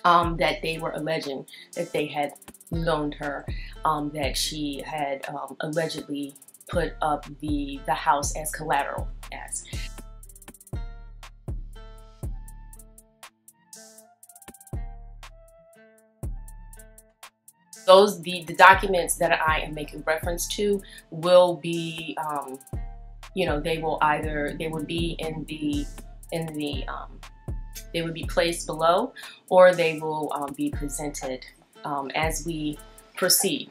um, 0.08 0.38
that 0.38 0.62
they 0.62 0.78
were 0.78 0.92
alleging 0.92 1.46
that 1.76 1.92
they 1.92 2.06
had 2.06 2.32
loaned 2.72 3.14
her, 3.16 3.46
um, 3.84 4.10
that 4.14 4.38
she 4.38 4.82
had 4.86 5.28
um, 5.28 5.58
allegedly 5.60 6.34
put 6.70 6.94
up 7.02 7.26
the 7.42 7.80
the 7.86 7.94
house 7.94 8.36
as 8.38 8.50
collateral 8.52 9.10
as. 9.34 9.66
Those 17.86 18.22
the, 18.22 18.44
the 18.44 18.56
documents 18.56 19.16
that 19.16 19.42
I 19.42 19.60
am 19.60 19.74
making 19.74 20.04
reference 20.06 20.48
to 20.56 20.82
will 21.10 21.56
be, 21.56 22.18
um, 22.18 22.60
you 23.34 23.46
know, 23.46 23.60
they 23.62 23.78
will 23.78 23.98
either 24.02 24.56
they 24.58 24.68
will 24.68 24.84
be 24.84 25.16
in 25.20 25.46
the 25.50 25.86
in 26.32 26.46
the 26.58 26.86
um, 26.88 27.20
they 27.94 28.02
would 28.02 28.14
be 28.14 28.26
placed 28.26 28.68
below, 28.68 29.14
or 29.50 29.74
they 29.74 30.00
will 30.00 30.32
um, 30.34 30.54
be 30.54 30.70
presented 30.70 31.46
um, 31.84 32.10
as 32.16 32.46
we 32.46 32.78
proceed, 33.16 33.70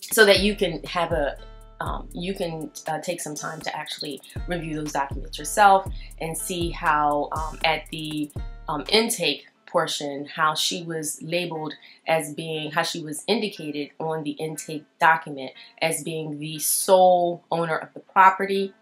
so 0.00 0.24
that 0.24 0.40
you 0.40 0.54
can 0.54 0.82
have 0.84 1.12
a 1.12 1.36
um, 1.80 2.08
you 2.12 2.34
can 2.34 2.70
uh, 2.86 3.00
take 3.00 3.20
some 3.20 3.34
time 3.34 3.60
to 3.62 3.74
actually 3.74 4.20
review 4.46 4.76
those 4.76 4.92
documents 4.92 5.38
yourself 5.38 5.90
and 6.20 6.36
see 6.36 6.70
how 6.70 7.30
um, 7.32 7.58
at 7.64 7.88
the 7.90 8.30
um, 8.68 8.84
intake 8.90 9.46
portion 9.66 10.26
how 10.26 10.54
she 10.54 10.82
was 10.82 11.22
labeled 11.22 11.72
as 12.06 12.34
being 12.34 12.72
how 12.72 12.82
she 12.82 13.02
was 13.02 13.22
indicated 13.28 13.90
on 14.00 14.24
the 14.24 14.32
intake 14.32 14.84
document 14.98 15.52
as 15.80 16.02
being 16.02 16.38
the 16.38 16.58
sole 16.58 17.44
owner 17.50 17.76
of 17.76 17.92
the 17.94 18.00
property. 18.00 18.74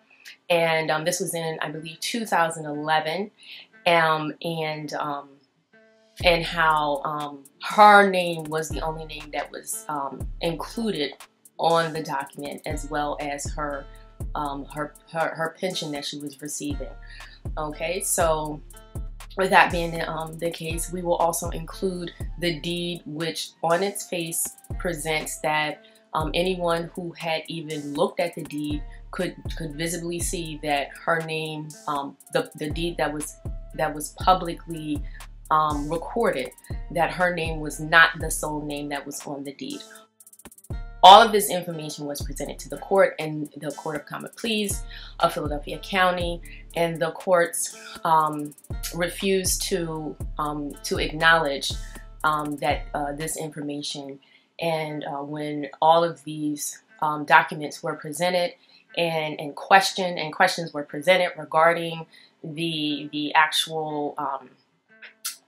And 0.50 0.90
um, 0.90 1.04
this 1.04 1.20
was 1.20 1.34
in 1.34 1.58
I 1.60 1.70
believe 1.70 2.00
2011 2.00 3.30
um, 3.88 4.32
and 4.42 4.92
um, 4.94 5.30
and 6.24 6.44
how 6.44 7.00
um, 7.04 7.44
her 7.62 8.10
name 8.10 8.44
was 8.44 8.68
the 8.68 8.80
only 8.80 9.04
name 9.06 9.30
that 9.32 9.50
was 9.50 9.84
um, 9.88 10.28
included 10.40 11.12
on 11.58 11.92
the 11.92 12.02
document 12.02 12.60
as 12.66 12.88
well 12.90 13.16
as 13.20 13.44
her 13.52 13.84
um, 14.34 14.64
her, 14.66 14.94
her 15.12 15.34
her 15.34 15.56
pension 15.60 15.92
that 15.92 16.04
she 16.04 16.18
was 16.18 16.40
receiving. 16.40 16.88
Okay 17.56 18.00
so 18.00 18.60
with 19.38 19.50
that 19.50 19.70
being 19.70 20.02
um, 20.06 20.36
the 20.38 20.50
case, 20.50 20.92
we 20.92 21.00
will 21.00 21.14
also 21.14 21.48
include 21.50 22.12
the 22.40 22.58
deed, 22.58 23.02
which 23.06 23.50
on 23.62 23.84
its 23.84 24.04
face 24.04 24.56
presents 24.78 25.38
that 25.40 25.84
um, 26.12 26.32
anyone 26.34 26.90
who 26.94 27.12
had 27.12 27.42
even 27.46 27.94
looked 27.94 28.18
at 28.18 28.34
the 28.34 28.42
deed 28.42 28.82
could 29.12 29.36
could 29.56 29.76
visibly 29.76 30.18
see 30.18 30.58
that 30.62 30.88
her 31.04 31.20
name, 31.20 31.68
um, 31.86 32.16
the 32.32 32.50
the 32.56 32.68
deed 32.68 32.96
that 32.96 33.12
was 33.12 33.36
that 33.74 33.94
was 33.94 34.14
publicly 34.20 35.02
um, 35.50 35.88
recorded, 35.88 36.50
that 36.90 37.10
her 37.10 37.34
name 37.34 37.60
was 37.60 37.80
not 37.80 38.10
the 38.18 38.30
sole 38.30 38.64
name 38.64 38.88
that 38.90 39.06
was 39.06 39.24
on 39.26 39.44
the 39.44 39.52
deed. 39.52 39.80
All 41.02 41.22
of 41.22 41.30
this 41.30 41.48
information 41.48 42.06
was 42.06 42.20
presented 42.20 42.58
to 42.60 42.68
the 42.68 42.78
court 42.78 43.14
and 43.20 43.48
the 43.56 43.70
Court 43.70 43.96
of 43.96 44.06
Common 44.06 44.30
Pleas 44.36 44.82
of 45.20 45.32
Philadelphia 45.32 45.78
County, 45.78 46.42
and 46.74 47.00
the 47.00 47.12
courts 47.12 47.78
um, 48.04 48.52
refused 48.94 49.62
to 49.62 50.16
um, 50.38 50.74
to 50.82 50.98
acknowledge 50.98 51.72
um, 52.24 52.56
that 52.56 52.86
uh, 52.94 53.12
this 53.12 53.36
information. 53.36 54.18
And 54.60 55.04
uh, 55.04 55.22
when 55.22 55.68
all 55.80 56.02
of 56.02 56.24
these 56.24 56.82
um, 57.00 57.24
documents 57.24 57.80
were 57.80 57.94
presented 57.94 58.54
and 58.96 59.40
and 59.40 59.54
questioned 59.54 60.18
and 60.18 60.32
questions 60.32 60.74
were 60.74 60.82
presented 60.82 61.30
regarding 61.38 62.06
the 62.42 63.08
the 63.12 63.34
actual 63.34 64.14
um, 64.18 64.50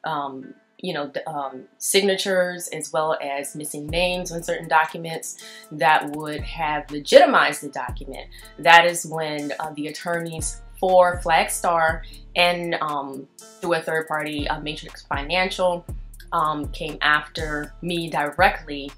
um, 0.05 0.55
you 0.83 0.94
know, 0.94 1.12
um, 1.26 1.64
signatures 1.79 2.68
as 2.68 2.92
well 2.92 3.18
as 3.22 3.55
missing 3.55 3.87
names 3.87 4.33
on 4.33 4.42
certain 4.42 4.68
documents 4.68 5.37
that 5.72 6.11
would 6.11 6.40
have 6.40 6.90
legitimized 6.90 7.62
the 7.62 7.68
document. 7.68 8.26
That 8.59 8.87
is 8.87 9.05
when 9.05 9.53
uh, 9.61 9.72
the 9.74 9.88
attorneys 9.88 10.62
for 10.79 11.20
Flagstar 11.20 12.03
and 12.35 12.74
um, 12.81 13.29
through 13.61 13.74
a 13.74 13.83
third 13.83 14.09
party, 14.09 14.48
uh, 14.48 14.61
Matrix 14.61 15.03
Financial, 15.03 15.85
um, 16.33 16.68
came 16.68 16.96
after 17.03 17.74
me 17.83 18.09
directly 18.09 18.90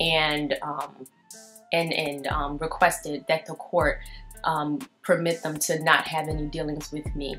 and 0.00 0.56
um, 0.62 1.06
and 1.72 1.92
and 1.92 2.26
um, 2.28 2.56
requested 2.58 3.24
that 3.28 3.44
the 3.44 3.54
court 3.54 3.98
permit 5.02 5.42
them 5.42 5.58
to 5.58 5.82
not 5.82 6.06
have 6.06 6.28
any 6.28 6.46
dealings 6.46 6.92
with 6.92 7.14
me. 7.14 7.36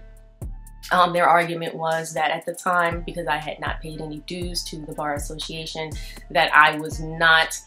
Um, 0.91 1.13
their 1.13 1.28
argument 1.28 1.76
was 1.76 2.13
that 2.13 2.32
at 2.32 2.45
the 2.45 2.54
time, 2.54 3.04
because 3.06 3.28
I 3.28 3.38
had 3.38 3.60
not 3.60 3.82
paid 3.82 4.02
any 4.02 4.19
dues 4.21 4.63
to 4.65 4.78
the 4.78 4.93
Bar 4.93 5.15
Association, 5.15 5.91
that 6.32 6.54
I 6.54 6.78
was 6.78 6.99
not, 6.99 7.58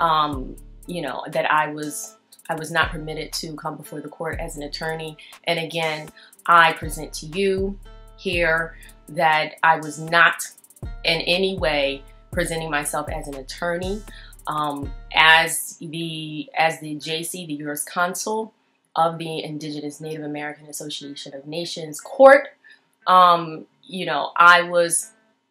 um, 0.00 0.56
you 0.86 1.02
know, 1.02 1.24
that 1.30 1.50
I 1.50 1.68
was 1.68 2.16
I 2.50 2.56
was 2.56 2.70
not 2.70 2.90
permitted 2.90 3.32
to 3.34 3.54
come 3.54 3.76
before 3.76 4.00
the 4.00 4.08
court 4.08 4.38
as 4.38 4.56
an 4.56 4.64
attorney. 4.64 5.16
And 5.44 5.58
again, 5.58 6.10
I 6.46 6.74
present 6.74 7.12
to 7.14 7.26
you 7.26 7.78
here 8.18 8.76
that 9.08 9.54
I 9.62 9.76
was 9.76 9.98
not 9.98 10.46
in 11.04 11.20
any 11.22 11.58
way 11.58 12.02
presenting 12.32 12.70
myself 12.70 13.08
as 13.08 13.28
an 13.28 13.36
attorney. 13.36 14.02
Um, 14.46 14.92
as 15.14 15.78
the 15.80 16.50
as 16.54 16.80
the 16.80 16.96
JC, 16.96 17.46
the 17.46 17.56
jurisconsul 17.56 18.52
of 18.96 19.18
the 19.18 19.42
Indigenous 19.42 20.00
Native 20.00 20.24
American 20.24 20.66
Association 20.66 21.34
of 21.34 21.46
Nations 21.46 22.00
Court, 22.00 22.48
um, 23.06 23.66
you 23.82 24.06
know, 24.06 24.30
I 24.36 24.62
was 24.62 25.10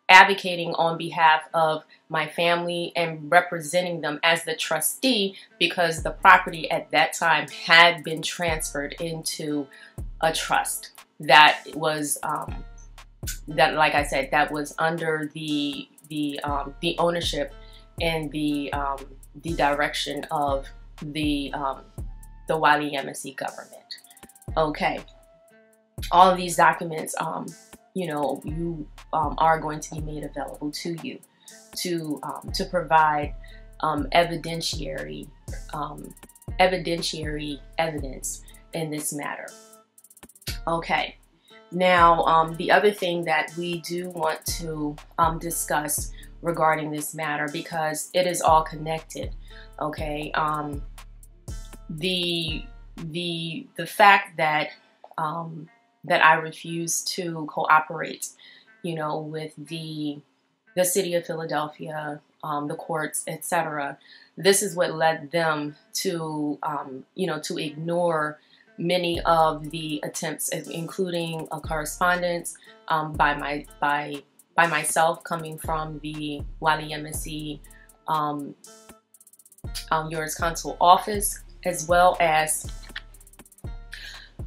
advocating 0.10 0.74
on 0.76 0.98
behalf 0.98 1.42
of 1.54 1.84
my 2.10 2.28
family 2.28 2.92
and 2.96 3.32
representing 3.32 4.02
them 4.02 4.20
as 4.24 4.44
the 4.44 4.56
trustee 4.56 5.36
because 5.60 6.04
the 6.04 6.12
property 6.12 6.70
at 6.70 6.92
that 6.92 7.14
time 7.14 7.48
had 7.50 8.04
been 8.04 8.22
transferred 8.22 8.94
into 9.00 9.66
a 10.22 10.32
trust 10.32 10.92
that 11.20 11.64
was 11.74 12.18
um, 12.24 12.64
that 13.48 13.76
like 13.76 13.96
I 13.96 14.04
said 14.04 14.30
that 14.32 14.52
was 14.52 14.76
under 14.78 15.32
the 15.34 15.88
the 16.10 16.40
um, 16.42 16.74
the 16.82 16.96
ownership 17.00 17.54
and 18.02 18.32
the 18.32 18.72
um, 18.74 18.98
the 19.42 19.54
direction 19.54 20.26
of 20.32 20.68
the 21.02 21.52
um, 21.54 21.82
the 22.48 22.56
Yamasee 22.56 23.36
government. 23.36 23.82
Okay, 24.58 25.00
all 26.12 26.30
of 26.30 26.38
these 26.38 26.56
documents, 26.56 27.16
um, 27.20 27.48
you 27.94 28.08
know, 28.08 28.42
you 28.44 28.88
um, 29.14 29.36
are 29.38 29.60
going 29.60 29.80
to 29.80 29.96
be 29.96 30.02
made 30.02 30.24
available 30.24 30.72
to 30.72 30.96
you 31.04 31.20
to 31.78 32.20
um, 32.24 32.52
to 32.54 32.66
provide 32.66 33.34
um, 33.82 34.08
evidentiary 34.14 35.28
um, 35.74 36.14
evidentiary 36.60 37.60
evidence 37.78 38.44
in 38.74 38.90
this 38.90 39.14
matter. 39.14 39.48
Okay. 40.68 41.18
Now, 41.72 42.24
um, 42.26 42.56
the 42.58 42.72
other 42.72 42.92
thing 42.92 43.26
that 43.26 43.52
we 43.58 43.82
do 43.82 44.10
want 44.12 44.46
to 44.60 44.96
discuss 45.40 46.12
regarding 46.42 46.92
this 46.92 47.16
matter 47.16 47.48
because 47.52 48.12
it 48.14 48.28
is 48.28 48.42
all 48.42 48.64
connected. 48.64 49.34
Okay, 49.80 50.32
the 51.90 52.64
the 52.98 53.68
the 53.76 53.86
fact 53.86 54.38
that 54.38 54.70
um, 55.18 55.70
that 56.04 56.24
I 56.24 56.36
refuse 56.36 57.02
to 57.04 57.48
cooperate, 57.50 58.30
you 58.84 58.96
know, 58.96 59.20
with 59.20 59.54
the 59.58 60.20
the 60.76 60.86
city 60.86 61.14
of 61.16 61.26
Philadelphia, 61.26 62.22
um, 62.44 62.68
the 62.68 62.76
courts, 62.76 63.24
etc. 63.28 63.98
This 64.36 64.64
is 64.64 64.76
what 64.76 64.96
led 64.96 65.32
them 65.32 65.76
to, 65.94 66.58
um, 66.64 67.06
you 67.16 67.28
know, 67.28 67.40
to 67.42 67.58
ignore 67.58 68.40
many 68.78 69.22
of 69.22 69.70
the 69.70 70.00
attempts, 70.04 70.50
including 70.50 71.48
a 71.52 71.60
correspondence 71.60 72.58
um, 72.88 73.14
by 73.14 73.36
my 73.36 73.66
by 73.80 74.24
by 74.56 74.68
myself 74.68 75.24
coming 75.24 75.58
from 75.58 76.00
the 76.04 76.44
Wiley 76.60 76.90
Yamasee 76.90 77.60
um, 78.08 78.56
um, 79.92 80.10
jurisconsul 80.12 80.78
office, 80.82 81.43
as 81.66 81.88
well 81.88 82.18
as 82.20 82.70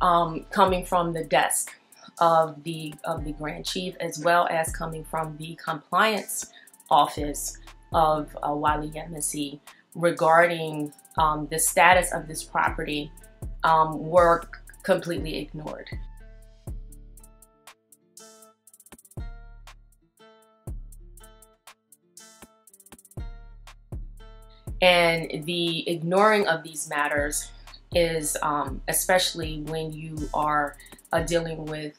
um, 0.01 0.45
coming 0.51 0.85
from 0.85 1.13
the 1.13 1.25
desk 1.25 1.73
of 2.19 2.63
the 2.65 2.95
of 3.05 3.25
the 3.25 3.33
Grand 3.33 3.65
Chief, 3.67 3.95
as 4.01 4.19
well 4.19 4.47
as 4.51 4.75
coming 4.75 5.05
from 5.05 5.37
the 5.37 5.59
compliance 5.63 6.51
office 6.91 7.59
of 7.93 8.37
uh, 8.43 8.53
Wiley 8.53 8.91
Yamasee 8.91 9.61
regarding 9.95 10.93
um, 11.19 11.47
the 11.51 11.59
status 11.59 12.13
of 12.13 12.29
this 12.29 12.43
property 12.43 13.11
um, 13.65 13.99
were 13.99 14.43
completely 14.83 15.39
ignored. 15.39 15.89
And 24.81 25.45
the 25.45 25.89
ignoring 25.89 26.47
of 26.47 26.63
these 26.63 26.89
matters 26.89 27.51
is 27.95 28.37
um, 28.43 28.83
especially 28.89 29.63
when 29.63 29.93
you 29.93 30.29
are 30.35 30.77
uh, 31.13 31.21
dealing 31.21 31.65
with 31.67 31.95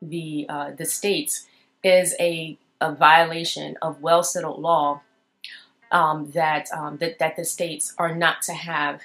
the 0.00 0.46
uh, 0.48 0.70
the 0.72 0.84
states 0.84 1.46
is 1.82 2.14
a 2.20 2.58
a 2.80 2.92
violation 2.92 3.76
of 3.80 4.00
well 4.02 4.22
settled 4.22 4.60
law 4.60 5.00
um, 5.92 6.30
that, 6.32 6.72
um, 6.72 6.96
that 6.98 7.18
that 7.18 7.36
the 7.36 7.44
states 7.44 7.94
are 7.98 8.14
not 8.14 8.42
to 8.42 8.52
have 8.52 9.00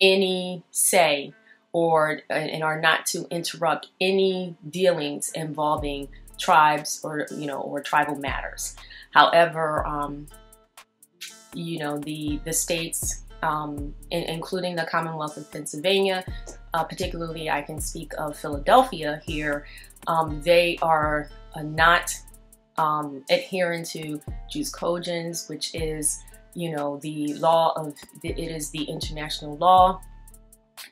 any 0.00 0.62
say 0.70 1.32
or 1.72 2.22
and 2.28 2.64
are 2.64 2.80
not 2.80 3.06
to 3.06 3.26
interrupt 3.30 3.88
any 4.00 4.56
dealings 4.68 5.30
involving 5.32 6.08
tribes 6.38 7.00
or 7.04 7.26
you 7.30 7.46
know 7.46 7.60
or 7.60 7.80
tribal 7.80 8.16
matters. 8.16 8.74
However, 9.12 9.86
um, 9.86 10.26
you 11.54 11.78
know 11.78 11.98
the 11.98 12.40
the 12.44 12.52
states, 12.52 13.24
um, 13.42 13.94
in, 14.10 14.22
including 14.24 14.76
the 14.76 14.84
Commonwealth 14.84 15.36
of 15.36 15.50
Pennsylvania, 15.50 16.24
uh, 16.74 16.84
particularly 16.84 17.50
I 17.50 17.62
can 17.62 17.80
speak 17.80 18.12
of 18.18 18.36
Philadelphia 18.36 19.20
here. 19.24 19.66
Um, 20.06 20.40
they 20.42 20.78
are 20.82 21.30
uh, 21.54 21.62
not 21.62 22.14
um, 22.78 23.24
adhering 23.30 23.84
to 23.84 24.20
jus 24.50 24.72
cogens, 24.72 25.48
which 25.48 25.74
is 25.74 26.18
you 26.54 26.74
know 26.74 26.98
the 26.98 27.34
law 27.34 27.72
of 27.76 27.94
the, 28.22 28.30
it 28.30 28.50
is 28.50 28.70
the 28.70 28.84
international 28.84 29.56
law 29.58 30.00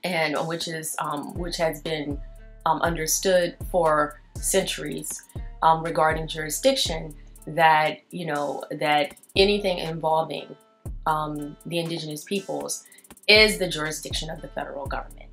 and 0.04 0.36
which 0.46 0.68
is 0.68 0.94
um, 0.98 1.34
which 1.34 1.56
has 1.56 1.80
been 1.80 2.20
um, 2.66 2.80
understood 2.82 3.56
for 3.70 4.20
centuries 4.36 5.22
um, 5.62 5.82
regarding 5.82 6.28
jurisdiction 6.28 7.14
that 7.54 7.98
you 8.10 8.26
know 8.26 8.64
that 8.70 9.14
anything 9.36 9.78
involving 9.78 10.54
um, 11.06 11.56
the 11.66 11.78
indigenous 11.78 12.24
peoples 12.24 12.84
is 13.26 13.58
the 13.58 13.68
jurisdiction 13.68 14.30
of 14.30 14.40
the 14.40 14.48
federal 14.48 14.86
government 14.86 15.30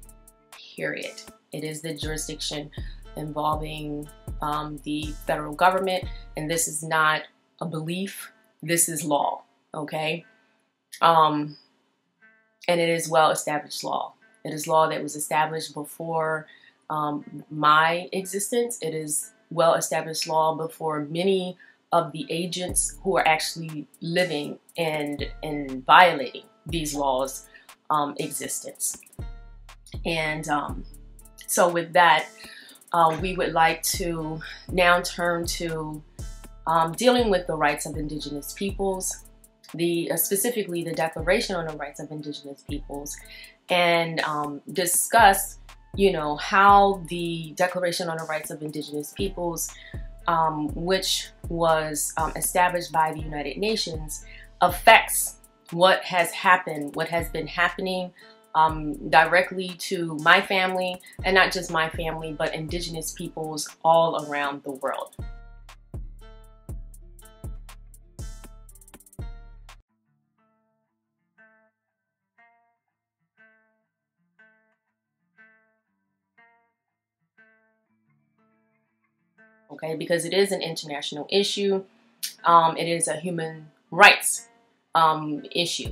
period. 0.76 1.22
It 1.52 1.64
is 1.64 1.82
the 1.82 1.94
jurisdiction 1.94 2.70
involving 3.16 4.10
um, 4.42 4.80
the 4.84 5.14
federal 5.26 5.56
government 5.56 6.04
and 6.36 6.52
this 6.52 6.68
is 6.68 6.84
not 6.84 7.22
a 7.62 7.66
belief 7.66 8.32
this 8.62 8.90
is 8.90 9.06
law 9.06 9.46
okay? 9.76 10.26
Um, 11.02 11.58
and 12.68 12.80
it 12.80 12.90
is 12.90 13.10
well 13.10 13.32
established 13.32 13.84
law. 13.84 14.14
It 14.44 14.54
is 14.54 14.68
law 14.68 14.88
that 14.88 15.02
was 15.02 15.16
established 15.16 15.74
before 15.74 16.48
um, 16.90 17.44
my 17.50 18.10
existence. 18.12 18.80
It 18.82 18.94
is 18.94 19.32
well 19.52 19.74
established 19.76 20.28
law 20.28 20.56
before 20.56 21.02
many 21.02 21.58
of 21.96 22.12
the 22.12 22.26
agents 22.30 23.00
who 23.02 23.16
are 23.18 23.26
actually 23.26 23.88
living 24.02 24.60
and, 24.78 25.26
and 25.42 25.86
violating 25.86 26.44
these 26.66 26.94
laws 26.94 27.48
um, 27.90 28.14
existence. 28.20 29.00
And 30.06 30.46
um, 30.50 30.84
so 31.48 31.70
with 31.70 31.94
that, 31.94 32.28
uh, 32.92 33.18
we 33.22 33.34
would 33.38 33.54
like 33.54 33.82
to 33.84 34.42
now 34.70 35.00
turn 35.00 35.46
to 35.60 36.04
um, 36.68 36.92
dealing 36.92 37.30
with 37.30 37.48
the 37.48 37.56
rights 37.56 37.86
of 37.86 37.96
indigenous 37.96 38.52
peoples, 38.52 39.24
the 39.74 40.12
uh, 40.12 40.18
specifically 40.18 40.84
the 40.84 40.94
Declaration 40.94 41.56
on 41.56 41.66
the 41.66 41.78
Rights 41.78 42.02
of 42.02 42.12
Indigenous 42.12 42.64
Peoples, 42.70 43.16
and 43.70 44.20
um, 44.22 44.62
discuss, 44.74 45.60
you 45.96 46.12
know, 46.12 46.36
how 46.36 47.02
the 47.08 47.54
Declaration 47.56 48.10
on 48.10 48.18
the 48.18 48.26
Rights 48.26 48.50
of 48.52 48.62
Indigenous 48.62 49.14
Peoples, 49.14 49.72
um, 50.28 50.70
which 50.76 51.30
was 51.50 52.14
um, 52.18 52.32
established 52.36 52.92
by 52.92 53.14
the 53.14 53.20
United 53.20 53.58
Nations, 53.58 54.26
affects 54.62 55.38
what 55.72 56.04
has 56.04 56.32
happened, 56.32 56.96
what 56.96 57.08
has 57.10 57.30
been 57.30 57.48
happening 57.48 58.12
um, 58.54 59.10
directly 59.10 59.70
to 59.80 60.18
my 60.22 60.42
family, 60.42 61.02
and 61.24 61.36
not 61.36 61.52
just 61.52 61.72
my 61.72 61.90
family, 61.90 62.34
but 62.34 62.56
indigenous 62.56 63.12
peoples 63.12 63.70
all 63.84 64.26
around 64.26 64.64
the 64.64 64.72
world. 64.72 65.16
Okay, 79.76 79.96
because 79.96 80.26
it 80.26 80.34
is 80.34 80.52
an 80.52 80.62
international 80.62 81.28
issue. 81.30 81.84
Um, 82.44 82.76
it 82.78 82.88
is 82.88 83.08
a 83.08 83.18
human 83.18 83.68
rights 83.92 84.48
um, 84.96 85.44
issue. 85.52 85.92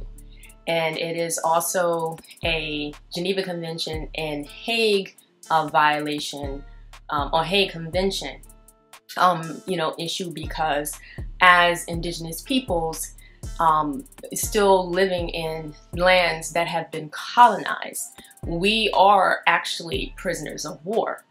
And 0.68 0.98
it 0.98 1.18
is 1.18 1.38
also 1.40 2.18
a 2.44 2.94
Geneva 3.14 3.44
Convention 3.44 4.10
and 4.16 4.46
Hague 4.46 5.16
uh, 5.52 5.68
violation 5.68 6.64
um, 7.10 7.30
or 7.34 7.44
Hague 7.44 7.72
Convention, 7.72 8.40
um, 9.18 9.62
you 9.68 9.76
know, 9.76 9.94
issue 10.00 10.32
because 10.32 10.98
as 11.42 11.84
indigenous 11.86 12.42
peoples, 12.42 13.14
um, 13.60 14.06
still 14.34 14.90
living 14.90 15.30
in 15.30 15.76
lands 15.94 16.54
that 16.54 16.68
have 16.68 16.90
been 16.92 17.10
colonized, 17.10 18.22
we 18.46 18.90
are 18.94 19.42
actually 19.48 20.14
prisoners 20.18 20.66
of 20.66 20.84
war. 20.86 21.26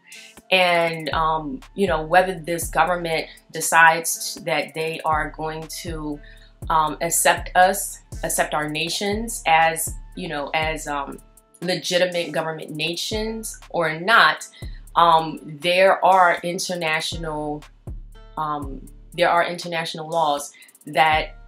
And, 0.52 1.08
um, 1.10 1.60
you 1.74 1.86
know, 1.86 2.02
whether 2.02 2.38
this 2.38 2.68
government 2.68 3.26
decides 3.52 4.34
that 4.44 4.74
they 4.74 5.00
are 5.04 5.30
going 5.30 5.66
to 5.80 6.20
um, 6.68 6.98
accept 7.00 7.50
us, 7.56 8.00
accept 8.22 8.52
our 8.52 8.68
nations 8.68 9.42
as, 9.46 9.94
you 10.14 10.28
know, 10.28 10.50
as 10.52 10.86
um, 10.86 11.18
legitimate 11.62 12.32
government 12.32 12.70
nations 12.70 13.58
or 13.70 13.98
not, 13.98 14.46
um, 14.94 15.40
there 15.42 16.04
are 16.04 16.38
international, 16.42 17.64
um, 18.36 18.86
there 19.14 19.30
are 19.30 19.44
international 19.44 20.08
laws 20.08 20.52
that 20.86 21.38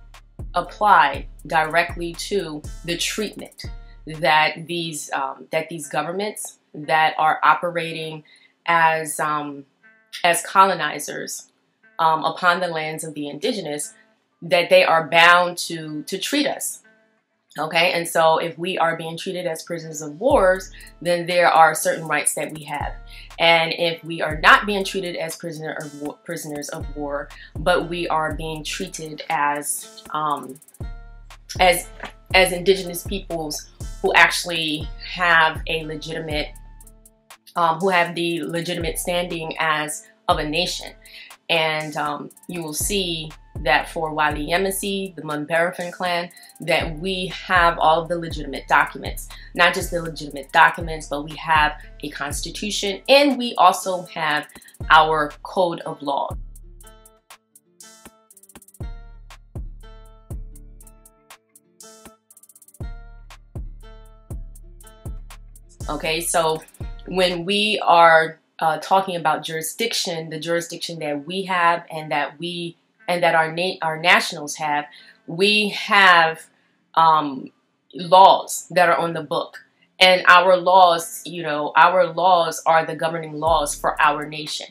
apply 0.55 1.27
directly 1.47 2.15
to 2.15 2.63
the 2.87 2.97
treatment 2.97 3.65
that 4.07 4.67
these 4.67 5.11
um, 5.13 5.47
that 5.51 5.69
these 5.69 5.89
governments 5.89 6.59
that 6.75 7.15
are 7.19 7.39
operating 7.43 8.23
as 8.67 9.21
um, 9.21 9.65
as 10.23 10.43
colonizers 10.43 11.51
um, 11.99 12.25
upon 12.25 12.61
the 12.61 12.69
lands 12.69 13.05
of 13.05 13.15
the 13.15 13.29
indigenous 13.29 13.95
that 14.43 14.71
they 14.71 14.85
are 14.85 15.09
bound 15.09 15.59
to 15.59 16.03
to 16.05 16.19
treat 16.19 16.47
us. 16.47 16.81
Okay? 17.57 17.93
And 17.93 18.09
so 18.09 18.39
if 18.39 18.59
we 18.59 18.77
are 18.79 18.97
being 18.97 19.17
treated 19.17 19.47
as 19.47 19.63
prisoners 19.63 20.03
of 20.03 20.19
wars 20.19 20.73
then 21.01 21.27
there 21.27 21.49
are 21.49 21.75
certain 21.75 22.07
rights 22.07 22.35
that 22.35 22.53
we 22.53 22.65
have. 22.65 22.93
And 23.39 23.73
if 23.77 24.03
we 24.05 24.23
are 24.23 24.41
not 24.41 24.67
being 24.67 24.85
treated 24.85 25.17
as 25.17 25.37
prisoner 25.37 25.77
of 25.81 26.03
war, 26.03 26.19
prisoners 26.25 26.69
of 26.71 26.85
war 26.97 27.29
but 27.59 27.89
we 27.89 28.09
are 28.09 28.35
being 28.35 28.65
treated 28.65 29.23
as 29.29 30.03
um, 30.11 30.59
as 31.61 31.89
as 32.35 32.53
indigenous 32.53 33.07
peoples 33.07 33.71
who 34.03 34.13
actually 34.15 34.89
have 35.07 35.63
a 35.69 35.85
legitimate 35.85 36.49
um, 37.57 37.79
who 37.79 37.89
have 37.89 38.15
the 38.15 38.43
legitimate 38.43 38.99
standing 38.99 39.55
as 39.59 40.07
of 40.29 40.39
a 40.39 40.49
nation. 40.49 40.93
And 41.49 41.97
um, 41.97 42.31
you 42.49 42.63
will 42.63 42.75
see 42.75 43.31
that 43.63 43.89
for 43.89 44.13
Wali 44.13 44.49
Yamasee, 44.49 45.15
the 45.15 45.23
Munbarafin 45.23 45.93
clan, 45.93 46.31
that 46.61 46.99
we 46.99 47.27
have 47.27 47.79
all 47.79 48.03
of 48.03 48.09
the 48.09 48.19
legitimate 48.19 48.67
documents. 48.69 49.29
Not 49.55 49.75
just 49.75 49.91
the 49.91 50.03
legitimate 50.03 50.51
documents, 50.53 51.07
but 51.07 51.23
we 51.23 51.37
have 51.37 51.73
a 52.03 52.09
constitution 52.11 53.03
and 53.09 53.39
we 53.39 53.55
also 53.57 54.03
have 54.07 54.47
our 54.91 55.33
code 55.43 55.81
of 55.81 56.03
law. 56.03 56.37
Okay, 65.91 66.23
so 66.23 66.63
when 67.07 67.45
we 67.45 67.81
are 67.83 68.39
uh, 68.59 68.79
talking 68.79 69.17
about 69.17 69.45
jurisdiction, 69.45 70.31
the 70.31 70.39
jurisdiction 70.39 70.99
that 71.01 71.27
we 71.27 71.43
have 71.45 71.85
and 71.91 72.11
that 72.11 72.39
we 72.39 72.77
and 73.07 73.23
that 73.23 73.35
our 73.35 73.53
na- 73.53 73.77
our 73.83 73.99
nationals 73.99 74.57
have, 74.57 74.87
we 75.27 75.69
have 75.71 76.47
um, 76.95 77.51
laws 77.95 78.67
that 78.71 78.89
are 78.89 78.97
on 78.97 79.13
the 79.13 79.23
book, 79.23 79.65
and 80.01 80.25
our 80.27 80.57
laws, 80.57 81.23
you 81.27 81.43
know, 81.43 81.73
our 81.77 82.07
laws 82.07 82.63
are 82.65 82.87
the 82.87 82.97
governing 82.97 83.35
laws 83.35 83.75
for 83.75 84.01
our 84.01 84.27
nation. 84.27 84.67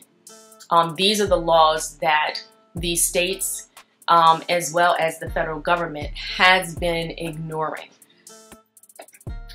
Um, 0.70 0.94
these 0.96 1.20
are 1.20 1.26
the 1.26 1.36
laws 1.36 1.98
that 1.98 2.42
the 2.74 2.96
states, 2.96 3.68
um, 4.08 4.42
as 4.48 4.72
well 4.72 4.96
as 4.98 5.20
the 5.20 5.30
federal 5.30 5.60
government, 5.60 6.10
has 6.16 6.74
been 6.74 7.10
ignoring. 7.12 7.90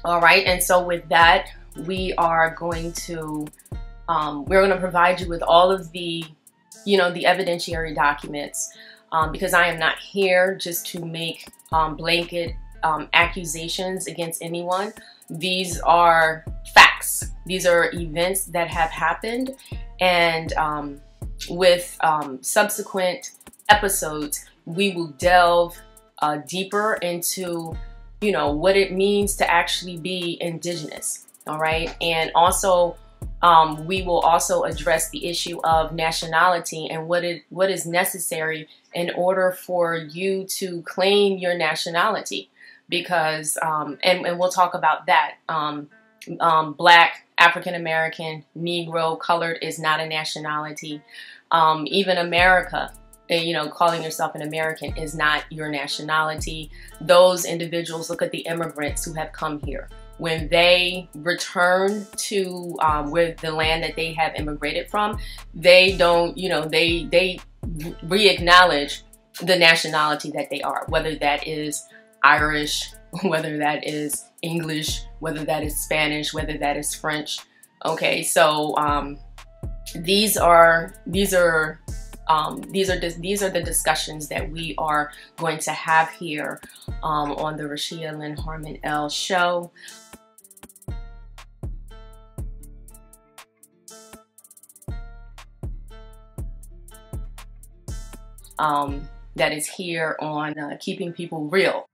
All 0.05 0.21
right, 0.21 0.45
and 0.45 0.63
so 0.63 0.81
with 0.81 1.09
that, 1.09 1.49
we 1.77 2.13
are 2.17 2.55
going 2.55 2.91
to 2.93 3.47
um, 4.07 4.45
we're 4.45 4.61
going 4.61 4.71
to 4.71 4.79
provide 4.79 5.21
you 5.21 5.29
with 5.29 5.43
all 5.43 5.71
of 5.71 5.91
the 5.91 6.23
you 6.85 6.97
know 6.97 7.11
the 7.11 7.23
evidentiary 7.23 7.95
documents 7.95 8.71
um, 9.11 9.31
because 9.31 9.53
I 9.53 9.67
am 9.67 9.79
not 9.79 9.97
here 9.99 10.55
just 10.55 10.85
to 10.87 11.05
make 11.05 11.47
um, 11.71 11.95
blanket 11.95 12.55
um, 12.83 13.09
accusations 13.13 14.07
against 14.07 14.41
anyone. 14.41 14.93
These 15.29 15.79
are 15.81 16.45
facts. 16.73 17.31
These 17.45 17.65
are 17.65 17.91
events 17.93 18.45
that 18.45 18.67
have 18.69 18.89
happened 18.89 19.55
and 19.99 20.53
um, 20.53 21.01
with 21.49 21.97
um, 22.01 22.41
subsequent 22.41 23.31
episodes, 23.69 24.45
we 24.65 24.91
will 24.91 25.07
delve 25.17 25.77
uh, 26.21 26.37
deeper 26.47 26.95
into, 26.95 27.75
you 28.21 28.31
know, 28.31 28.51
what 28.51 28.75
it 28.75 28.91
means 28.91 29.35
to 29.37 29.49
actually 29.49 29.97
be 29.97 30.37
indigenous. 30.41 31.25
All 31.49 31.57
right. 31.57 31.95
And 31.99 32.31
also, 32.35 32.95
um, 33.41 33.87
we 33.87 34.03
will 34.03 34.19
also 34.19 34.65
address 34.65 35.09
the 35.09 35.25
issue 35.25 35.59
of 35.63 35.93
nationality 35.93 36.87
and 36.87 37.07
what 37.07 37.23
it 37.23 37.43
what 37.49 37.71
is 37.71 37.87
necessary 37.87 38.67
in 38.93 39.09
order 39.15 39.51
for 39.51 39.95
you 39.95 40.43
to 40.43 40.83
claim 40.83 41.39
your 41.39 41.57
nationality. 41.57 42.51
Because 42.87 43.57
um, 43.63 43.97
and, 44.03 44.27
and 44.27 44.37
we'll 44.37 44.51
talk 44.51 44.75
about 44.75 45.07
that. 45.07 45.37
Um, 45.49 45.89
um 46.39 46.73
black, 46.73 47.25
African 47.39 47.73
American, 47.73 48.45
Negro, 48.55 49.19
colored 49.19 49.57
is 49.63 49.79
not 49.79 49.99
a 49.99 50.05
nationality. 50.05 51.01
Um, 51.49 51.85
even 51.87 52.19
America 52.19 52.93
you 53.29 53.53
know, 53.53 53.69
calling 53.69 54.01
yourself 54.01 54.33
an 54.35 54.41
American 54.41 54.95
is 54.97 55.13
not 55.15 55.43
your 55.51 55.69
nationality. 55.69 56.71
Those 56.99 57.45
individuals 57.45 58.09
look 58.09 58.21
at 58.21 58.31
the 58.31 58.39
immigrants 58.39 59.05
who 59.05 59.13
have 59.13 59.31
come 59.33 59.61
here. 59.61 59.87
When 60.19 60.47
they 60.49 61.09
return 61.15 62.05
to 62.15 62.77
um, 62.81 63.09
where 63.09 63.35
the 63.41 63.51
land 63.51 63.83
that 63.83 63.95
they 63.95 64.13
have 64.13 64.35
immigrated 64.35 64.89
from, 64.89 65.17
they 65.55 65.97
don't, 65.97 66.37
you 66.37 66.49
know, 66.49 66.65
they 66.65 67.05
they 67.05 67.39
re-acknowledge 68.03 69.03
the 69.41 69.57
nationality 69.57 70.31
that 70.31 70.49
they 70.49 70.61
are, 70.61 70.85
whether 70.89 71.15
that 71.15 71.47
is 71.47 71.85
Irish, 72.23 72.91
whether 73.23 73.57
that 73.57 73.87
is 73.87 74.25
English, 74.41 75.01
whether 75.19 75.43
that 75.45 75.63
is 75.63 75.79
Spanish, 75.79 76.33
whether 76.33 76.57
that 76.57 76.77
is 76.77 76.93
French. 76.93 77.39
Okay, 77.85 78.23
so 78.23 78.75
um, 78.77 79.17
these 79.95 80.37
are 80.37 80.95
these 81.07 81.33
are 81.33 81.79
um, 82.29 82.61
these 82.69 82.91
are 82.91 82.99
these 82.99 83.41
are 83.41 83.49
the 83.49 83.61
discussions 83.61 84.27
that 84.29 84.49
we 84.51 84.75
are 84.77 85.11
going 85.37 85.57
to 85.59 85.71
have 85.71 86.11
here 86.11 86.61
um, 87.01 87.31
on 87.31 87.57
the 87.57 87.63
Rashia 87.63 88.17
Lynn 88.17 88.37
Harmon 88.37 88.77
L 88.83 89.09
show. 89.09 89.71
Um, 98.59 99.09
that 99.35 99.51
is 99.51 99.65
here 99.67 100.15
on 100.19 100.59
uh, 100.59 100.77
keeping 100.79 101.13
people 101.13 101.45
real. 101.45 101.89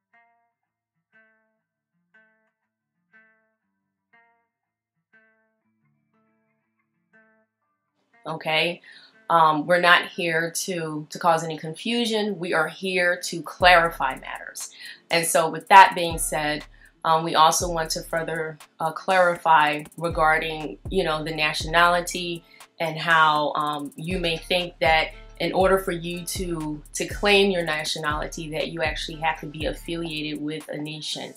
Okay, 8.28 8.82
um, 9.30 9.66
we're 9.66 9.82
not 9.82 10.08
here 10.10 10.52
to, 10.52 11.08
to 11.10 11.20
cause 11.20 11.44
any 11.44 11.58
confusion. 11.58 12.38
We 12.40 12.54
are 12.54 12.68
here 12.68 13.20
to 13.26 13.42
clarify 13.42 14.20
matters. 14.20 14.72
And 15.10 15.26
so 15.26 15.50
with 15.50 15.68
that 15.70 15.94
being 15.96 16.18
said, 16.18 16.66
um, 17.04 17.24
we 17.24 17.36
also 17.36 17.70
want 17.70 17.92
to 17.92 18.02
further 18.02 18.58
uh, 18.80 18.92
clarify 18.92 19.84
regarding, 19.98 20.80
you 20.90 21.04
know, 21.04 21.24
the 21.24 21.36
nationality 21.36 22.44
and 22.80 22.98
how 22.98 23.54
um, 23.54 23.94
you 23.96 24.20
may 24.20 24.38
think 24.38 24.74
that 24.80 25.12
in 25.40 25.54
order 25.54 25.78
for 25.78 25.92
you 25.92 26.26
to, 26.26 26.82
to 26.94 27.06
claim 27.06 27.52
your 27.52 27.64
nationality 27.64 28.50
that 28.52 28.70
you 28.70 28.82
actually 28.82 29.20
have 29.20 29.40
to 29.42 29.46
be 29.46 29.66
affiliated 29.66 30.42
with 30.42 30.68
a 30.70 30.78
nation. 30.78 31.34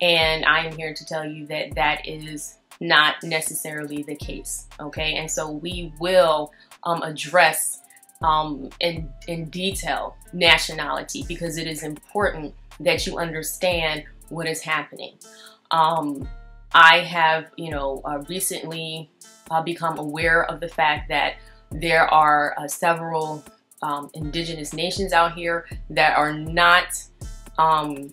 And 0.00 0.44
I 0.44 0.66
am 0.66 0.76
here 0.76 0.92
to 0.92 1.06
tell 1.06 1.24
you 1.24 1.46
that 1.46 1.74
that 1.76 2.06
is 2.06 2.58
not 2.80 3.22
necessarily 3.22 4.02
the 4.02 4.16
case. 4.16 4.66
Okay, 4.78 5.14
and 5.14 5.30
so 5.30 5.50
we 5.50 5.92
will 5.98 6.52
um, 6.86 7.02
address 7.02 7.80
um, 8.22 8.70
in, 8.80 9.10
in 9.28 9.50
detail 9.50 10.16
nationality 10.32 11.24
because 11.28 11.58
it 11.58 11.66
is 11.66 11.82
important 11.82 12.54
that 12.80 13.06
you 13.06 13.18
understand 13.18 14.04
what 14.30 14.46
is 14.46 14.62
happening. 14.62 15.14
Um, 15.70 16.26
I 16.72 17.00
have, 17.00 17.50
you 17.56 17.70
know, 17.70 18.00
uh, 18.04 18.22
recently 18.28 19.10
uh, 19.50 19.62
become 19.62 19.98
aware 19.98 20.44
of 20.44 20.60
the 20.60 20.68
fact 20.68 21.08
that 21.08 21.34
there 21.70 22.06
are 22.12 22.54
uh, 22.58 22.68
several 22.68 23.44
um, 23.82 24.10
indigenous 24.14 24.72
nations 24.72 25.12
out 25.12 25.34
here 25.34 25.66
that 25.90 26.16
are 26.16 26.32
not, 26.32 27.02
um, 27.58 28.12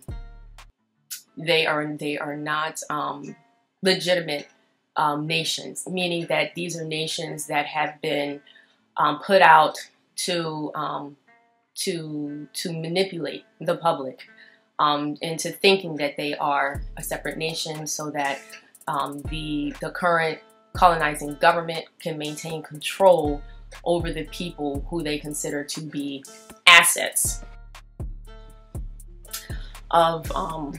they 1.38 1.66
are 1.66 1.96
they 1.98 2.18
are 2.18 2.36
not 2.36 2.80
um, 2.90 3.36
legitimate 3.82 4.48
um, 4.96 5.26
nations, 5.26 5.88
meaning 5.90 6.28
that 6.28 6.54
these 6.56 6.78
are 6.78 6.86
nations 6.86 7.48
that 7.48 7.66
have 7.66 8.00
been 8.02 8.42
um, 8.98 9.20
put 9.20 9.42
out 9.42 9.78
to 10.16 10.72
um, 10.76 11.18
to 11.76 12.48
to 12.54 12.72
manipulate 12.72 13.44
the 13.60 13.78
public 13.78 14.28
um, 14.80 15.18
into 15.22 15.52
thinking 15.52 15.96
that 15.98 16.18
they 16.18 16.36
are 16.36 16.84
a 16.98 17.04
separate 17.04 17.38
nation, 17.38 17.88
so 17.88 18.10
that 18.12 18.40
um, 18.88 19.22
the 19.24 19.74
the 19.82 19.92
current 19.92 20.40
colonizing 20.74 21.36
government 21.36 21.86
can 22.00 22.18
maintain 22.18 22.62
control 22.64 23.42
over 23.86 24.12
the 24.12 24.26
people 24.26 24.86
who 24.90 25.04
they 25.04 25.18
consider 25.18 25.64
to 25.64 25.82
be 25.82 26.24
assets 26.68 27.44
of 29.92 30.32
um, 30.32 30.74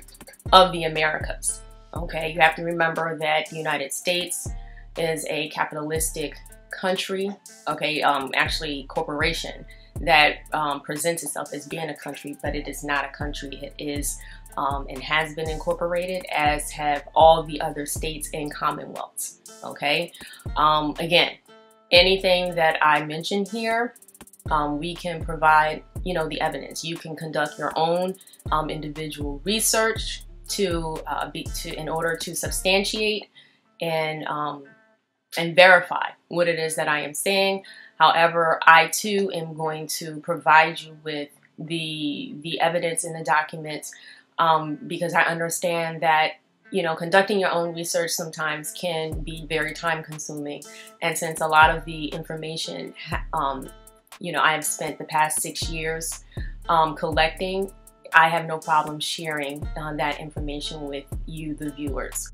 of 0.52 0.72
the 0.72 0.84
Americas. 0.84 1.60
Okay, 1.94 2.32
you 2.32 2.40
have 2.40 2.56
to 2.56 2.62
remember 2.62 3.16
that 3.18 3.48
the 3.50 3.56
United 3.56 3.92
States 3.92 4.48
is 4.98 5.24
a 5.30 5.48
capitalistic 5.50 6.36
country, 6.80 7.30
okay, 7.68 8.02
um, 8.02 8.30
actually 8.34 8.84
corporation 8.88 9.64
that 10.00 10.38
um, 10.52 10.80
presents 10.80 11.22
itself 11.22 11.52
as 11.52 11.66
being 11.66 11.88
a 11.88 11.94
country, 11.94 12.36
but 12.42 12.54
it 12.56 12.68
is 12.68 12.82
not 12.82 13.04
a 13.04 13.08
country. 13.08 13.58
It 13.62 13.74
is 13.78 14.18
um, 14.56 14.86
and 14.88 15.02
has 15.02 15.34
been 15.34 15.48
incorporated, 15.48 16.24
as 16.32 16.70
have 16.70 17.08
all 17.14 17.42
the 17.42 17.60
other 17.60 17.86
states 17.86 18.30
and 18.34 18.52
commonwealths. 18.52 19.38
Okay, 19.64 20.12
um, 20.56 20.94
again, 20.98 21.32
anything 21.90 22.54
that 22.54 22.78
I 22.82 23.04
mention 23.04 23.46
here, 23.46 23.94
um, 24.50 24.78
we 24.78 24.94
can 24.94 25.24
provide, 25.24 25.82
you 26.04 26.14
know, 26.14 26.28
the 26.28 26.40
evidence. 26.40 26.84
You 26.84 26.96
can 26.96 27.16
conduct 27.16 27.58
your 27.58 27.72
own 27.76 28.16
um, 28.52 28.70
individual 28.70 29.40
research 29.44 30.24
to 30.48 30.98
uh, 31.06 31.30
be 31.30 31.44
to 31.44 31.74
in 31.74 31.88
order 31.88 32.16
to 32.16 32.34
substantiate 32.36 33.28
and 33.80 34.24
um, 34.26 34.64
and 35.36 35.54
verify 35.54 36.10
what 36.28 36.48
it 36.48 36.58
is 36.58 36.76
that 36.76 36.88
I 36.88 37.00
am 37.00 37.14
saying. 37.14 37.64
However, 37.98 38.60
I 38.66 38.88
too 38.88 39.30
am 39.32 39.54
going 39.54 39.86
to 39.98 40.20
provide 40.20 40.80
you 40.80 40.96
with 41.04 41.28
the 41.58 42.34
the 42.40 42.60
evidence 42.60 43.04
in 43.04 43.12
the 43.12 43.22
documents 43.22 43.92
um, 44.38 44.78
because 44.86 45.14
I 45.14 45.22
understand 45.22 46.00
that 46.02 46.32
you 46.70 46.82
know 46.82 46.96
conducting 46.96 47.38
your 47.38 47.52
own 47.52 47.74
research 47.74 48.10
sometimes 48.10 48.72
can 48.72 49.20
be 49.20 49.46
very 49.48 49.72
time 49.72 50.02
consuming, 50.02 50.62
and 51.02 51.16
since 51.16 51.40
a 51.40 51.46
lot 51.46 51.76
of 51.76 51.84
the 51.84 52.06
information 52.06 52.94
um, 53.32 53.68
you 54.18 54.32
know 54.32 54.40
I 54.40 54.52
have 54.52 54.64
spent 54.64 54.98
the 54.98 55.04
past 55.04 55.40
six 55.40 55.70
years 55.70 56.24
um, 56.68 56.96
collecting, 56.96 57.72
I 58.12 58.28
have 58.28 58.46
no 58.46 58.58
problem 58.58 58.98
sharing 58.98 59.64
uh, 59.76 59.94
that 59.94 60.18
information 60.20 60.88
with 60.88 61.04
you, 61.26 61.54
the 61.54 61.70
viewers. 61.70 62.32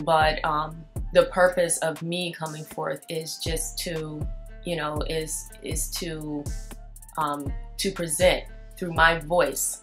But 0.00 0.44
um, 0.44 0.84
the 1.12 1.24
purpose 1.26 1.78
of 1.78 2.02
me 2.02 2.32
coming 2.32 2.64
forth 2.64 3.04
is 3.08 3.38
just 3.38 3.78
to 3.80 4.26
you 4.64 4.76
know 4.76 5.00
is 5.08 5.48
is 5.62 5.90
to 5.90 6.44
um, 7.16 7.52
to 7.76 7.90
present 7.90 8.44
through 8.76 8.92
my 8.92 9.18
voice 9.18 9.82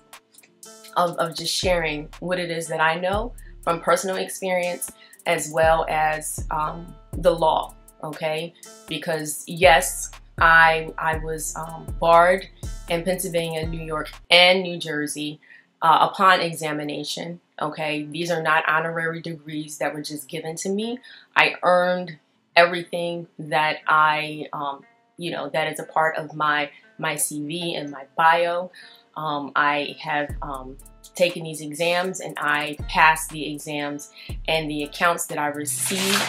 of, 0.96 1.18
of 1.18 1.36
just 1.36 1.54
sharing 1.54 2.08
what 2.20 2.40
it 2.40 2.50
is 2.50 2.68
that 2.68 2.80
I 2.80 2.98
know 3.00 3.34
from 3.64 3.82
personal 3.82 4.16
experience 4.18 4.92
as 5.26 5.52
well 5.52 5.86
as 5.90 6.46
um, 6.52 6.94
the 7.14 7.32
law 7.32 7.76
okay? 8.04 8.54
Because 8.88 9.44
yes 9.48 10.12
I 10.38 10.94
I 10.98 11.18
was 11.18 11.56
um, 11.56 11.88
barred 12.00 12.48
in 12.90 13.04
Pennsylvania 13.04 13.66
New 13.68 13.84
York 13.84 14.12
and 14.30 14.62
New 14.62 14.78
Jersey 14.78 15.40
uh, 15.82 16.10
upon 16.12 16.42
examination. 16.42 17.40
Okay, 17.62 18.04
these 18.04 18.32
are 18.32 18.42
not 18.42 18.64
honorary 18.68 19.22
degrees 19.22 19.78
that 19.78 19.94
were 19.94 20.02
just 20.02 20.28
given 20.28 20.56
to 20.58 20.70
me. 20.70 21.00
I 21.36 21.56
earned 21.64 22.18
everything 22.56 23.28
that 23.38 23.78
I, 23.88 24.48
um, 24.54 24.84
you 25.18 25.32
know, 25.32 25.50
that 25.50 25.72
is 25.72 25.80
a 25.80 25.84
part 25.84 26.18
of 26.18 26.34
my 26.34 26.70
my 26.98 27.16
CV 27.16 27.78
and 27.78 27.92
my 27.92 28.06
bio. 28.18 28.72
Um, 29.18 29.52
I 29.56 29.96
have 30.02 30.36
um, 30.42 30.78
taken 31.14 31.44
these 31.44 31.62
exams 31.62 32.20
and 32.20 32.38
I 32.40 32.78
passed 32.90 33.30
the 33.30 33.54
exams 33.54 34.12
and 34.48 34.70
the 34.70 34.84
accounts 34.84 35.26
that 35.28 35.38
I 35.38 35.48
received 35.48 36.22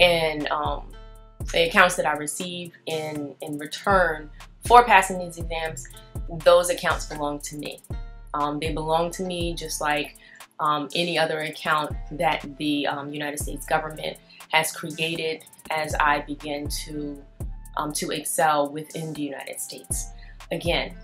and 0.00 0.48
um, 0.48 0.92
the 1.52 1.68
accounts 1.68 1.96
that 1.96 2.06
I 2.06 2.12
receive 2.12 2.72
in 2.86 3.34
in 3.40 3.58
return 3.58 4.30
for 4.64 4.84
passing 4.84 5.18
these 5.18 5.38
exams, 5.38 5.86
those 6.44 6.70
accounts 6.70 7.06
belong 7.06 7.38
to 7.40 7.56
me. 7.56 7.80
Um, 8.36 8.60
they 8.60 8.72
belong 8.72 9.10
to 9.12 9.22
me 9.22 9.54
just 9.54 9.80
like 9.80 10.16
um, 10.60 10.88
any 10.94 11.18
other 11.18 11.40
account 11.40 11.96
that 12.12 12.46
the 12.58 12.86
um, 12.86 13.12
United 13.12 13.38
States 13.38 13.64
government 13.64 14.18
has 14.52 14.72
created 14.72 15.44
as 15.70 15.94
I 15.94 16.20
begin 16.20 16.68
to 16.84 17.22
um, 17.78 17.92
to 17.94 18.10
excel 18.10 18.70
within 18.70 19.12
the 19.12 19.22
United 19.22 19.60
States. 19.60 20.10
Again, 20.50 20.94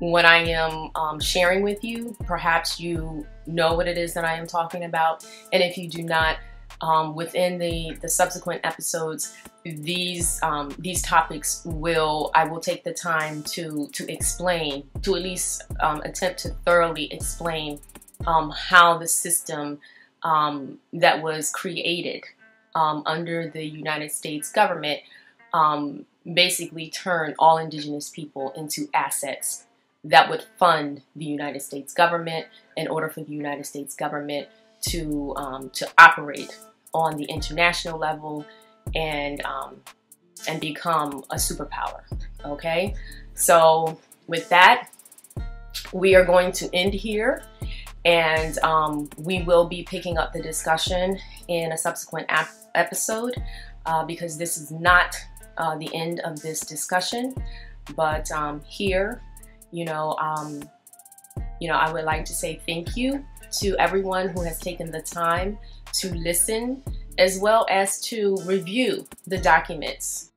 when 0.00 0.26
I 0.26 0.38
am 0.38 0.90
um, 0.94 1.18
sharing 1.18 1.62
with 1.62 1.82
you, 1.82 2.16
perhaps 2.24 2.78
you 2.78 3.26
know 3.46 3.74
what 3.74 3.88
it 3.88 3.96
is 3.96 4.12
that 4.14 4.24
I 4.24 4.34
am 4.34 4.46
talking 4.46 4.84
about, 4.84 5.24
and 5.52 5.62
if 5.62 5.76
you 5.78 5.88
do 5.88 6.02
not, 6.02 6.36
um, 6.80 7.14
within 7.14 7.58
the 7.58 7.96
the 8.02 8.08
subsequent 8.08 8.60
episodes, 8.64 9.36
these 9.74 10.40
um, 10.42 10.74
these 10.78 11.02
topics 11.02 11.62
will 11.64 12.30
I 12.34 12.44
will 12.44 12.60
take 12.60 12.84
the 12.84 12.92
time 12.92 13.42
to 13.54 13.88
to 13.92 14.10
explain 14.12 14.88
to 15.02 15.16
at 15.16 15.22
least 15.22 15.62
um, 15.80 16.00
attempt 16.02 16.40
to 16.40 16.50
thoroughly 16.64 17.12
explain 17.12 17.80
um, 18.26 18.50
how 18.50 18.98
the 18.98 19.08
system 19.08 19.80
um, 20.22 20.78
that 20.92 21.22
was 21.22 21.50
created 21.50 22.24
um, 22.74 23.02
under 23.06 23.48
the 23.48 23.64
United 23.64 24.12
States 24.12 24.50
government 24.52 25.00
um, 25.52 26.06
basically 26.32 26.90
turned 26.90 27.34
all 27.38 27.58
indigenous 27.58 28.10
people 28.10 28.52
into 28.56 28.88
assets 28.94 29.64
that 30.04 30.30
would 30.30 30.44
fund 30.58 31.02
the 31.16 31.24
United 31.24 31.60
States 31.60 31.92
government 31.92 32.46
in 32.76 32.86
order 32.88 33.08
for 33.08 33.22
the 33.22 33.32
United 33.32 33.66
States 33.66 33.94
government 33.94 34.48
to 34.82 35.34
to 35.72 35.88
operate 35.98 36.56
on 36.92 37.16
the 37.16 37.24
international 37.24 37.98
level 37.98 38.46
and 38.94 39.44
um, 39.44 39.76
and 40.48 40.60
become 40.60 41.24
a 41.30 41.36
superpower. 41.36 42.02
Okay, 42.44 42.94
so 43.34 43.98
with 44.26 44.48
that, 44.48 44.90
we 45.92 46.14
are 46.14 46.24
going 46.24 46.52
to 46.52 46.74
end 46.74 46.94
here 46.94 47.42
and 48.06 48.58
um, 48.58 49.08
we 49.18 49.42
will 49.42 49.66
be 49.66 49.82
picking 49.82 50.16
up 50.16 50.32
the 50.32 50.40
discussion 50.40 51.18
in 51.48 51.72
a 51.72 51.76
subsequent 51.76 52.24
ap- 52.28 52.48
episode 52.76 53.34
uh, 53.84 54.04
because 54.04 54.38
this 54.38 54.56
is 54.56 54.70
not 54.70 55.16
uh, 55.58 55.76
the 55.76 55.92
end 55.92 56.20
of 56.20 56.40
this 56.40 56.60
discussion. 56.60 57.34
But 57.96 58.30
um, 58.30 58.60
here, 58.62 59.22
you 59.72 59.84
know, 59.84 60.16
um, 60.20 60.62
you 61.60 61.68
know, 61.68 61.74
I 61.74 61.92
would 61.92 62.04
like 62.04 62.24
to 62.26 62.32
say 62.32 62.60
thank 62.64 62.96
you 62.96 63.24
to 63.58 63.76
everyone 63.78 64.28
who 64.28 64.42
has 64.42 64.60
taken 64.60 64.90
the 64.90 65.02
time 65.02 65.58
to 65.94 66.14
listen 66.14 66.82
as 67.18 67.38
well 67.38 67.66
as 67.68 68.00
to 68.00 68.36
review 68.44 69.06
the 69.26 69.38
documents 69.38 70.30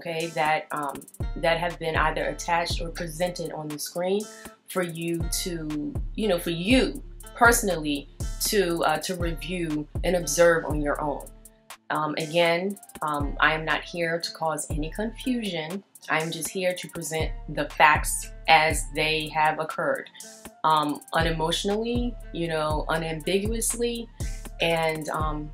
okay, 0.00 0.26
that 0.28 0.66
um, 0.72 1.00
that 1.36 1.58
have 1.58 1.78
been 1.78 1.96
either 1.96 2.28
attached 2.28 2.80
or 2.80 2.88
presented 2.88 3.52
on 3.52 3.68
the 3.68 3.78
screen 3.78 4.22
for 4.68 4.82
you 4.82 5.20
to, 5.42 5.94
you 6.14 6.28
know, 6.28 6.38
for 6.38 6.50
you 6.50 7.02
personally 7.36 8.08
to 8.40 8.82
uh, 8.84 8.98
to 8.98 9.14
review 9.16 9.86
and 10.04 10.16
observe 10.16 10.64
on 10.64 10.80
your 10.80 11.00
own. 11.00 11.26
Um, 11.90 12.14
again, 12.18 12.78
um, 13.02 13.36
I 13.40 13.52
am 13.52 13.64
not 13.64 13.82
here 13.82 14.20
to 14.20 14.32
cause 14.32 14.70
any 14.70 14.90
confusion. 14.90 15.82
I 16.08 16.20
am 16.20 16.30
just 16.30 16.48
here 16.48 16.72
to 16.72 16.88
present 16.88 17.30
the 17.50 17.68
facts 17.70 18.30
as 18.48 18.84
they 18.94 19.28
have 19.28 19.58
occurred, 19.60 20.08
um, 20.64 21.00
unemotionally, 21.14 22.14
you 22.32 22.48
know, 22.48 22.86
unambiguously, 22.88 24.08
and 24.60 25.08
um, 25.10 25.50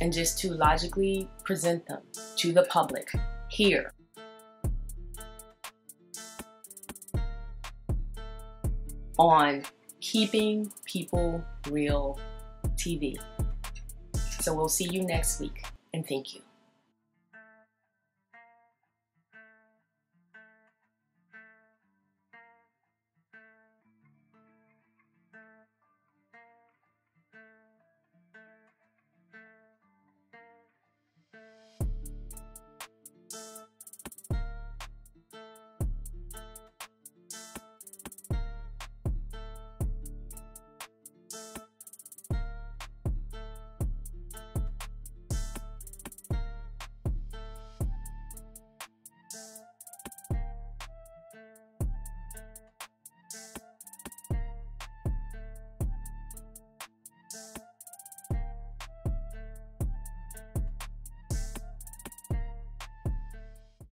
and 0.00 0.12
just 0.12 0.38
to 0.40 0.52
logically 0.54 1.28
present 1.44 1.86
them 1.86 2.02
to 2.36 2.52
the 2.52 2.64
public 2.64 3.12
here. 3.54 3.92
On 9.16 9.62
Keeping 10.00 10.72
People 10.84 11.44
Real 11.70 12.18
TV. 12.76 13.16
So 14.40 14.54
we'll 14.54 14.68
see 14.68 14.88
you 14.90 15.04
next 15.04 15.40
week, 15.40 15.62
and 15.94 16.06
thank 16.06 16.34
you. 16.34 16.43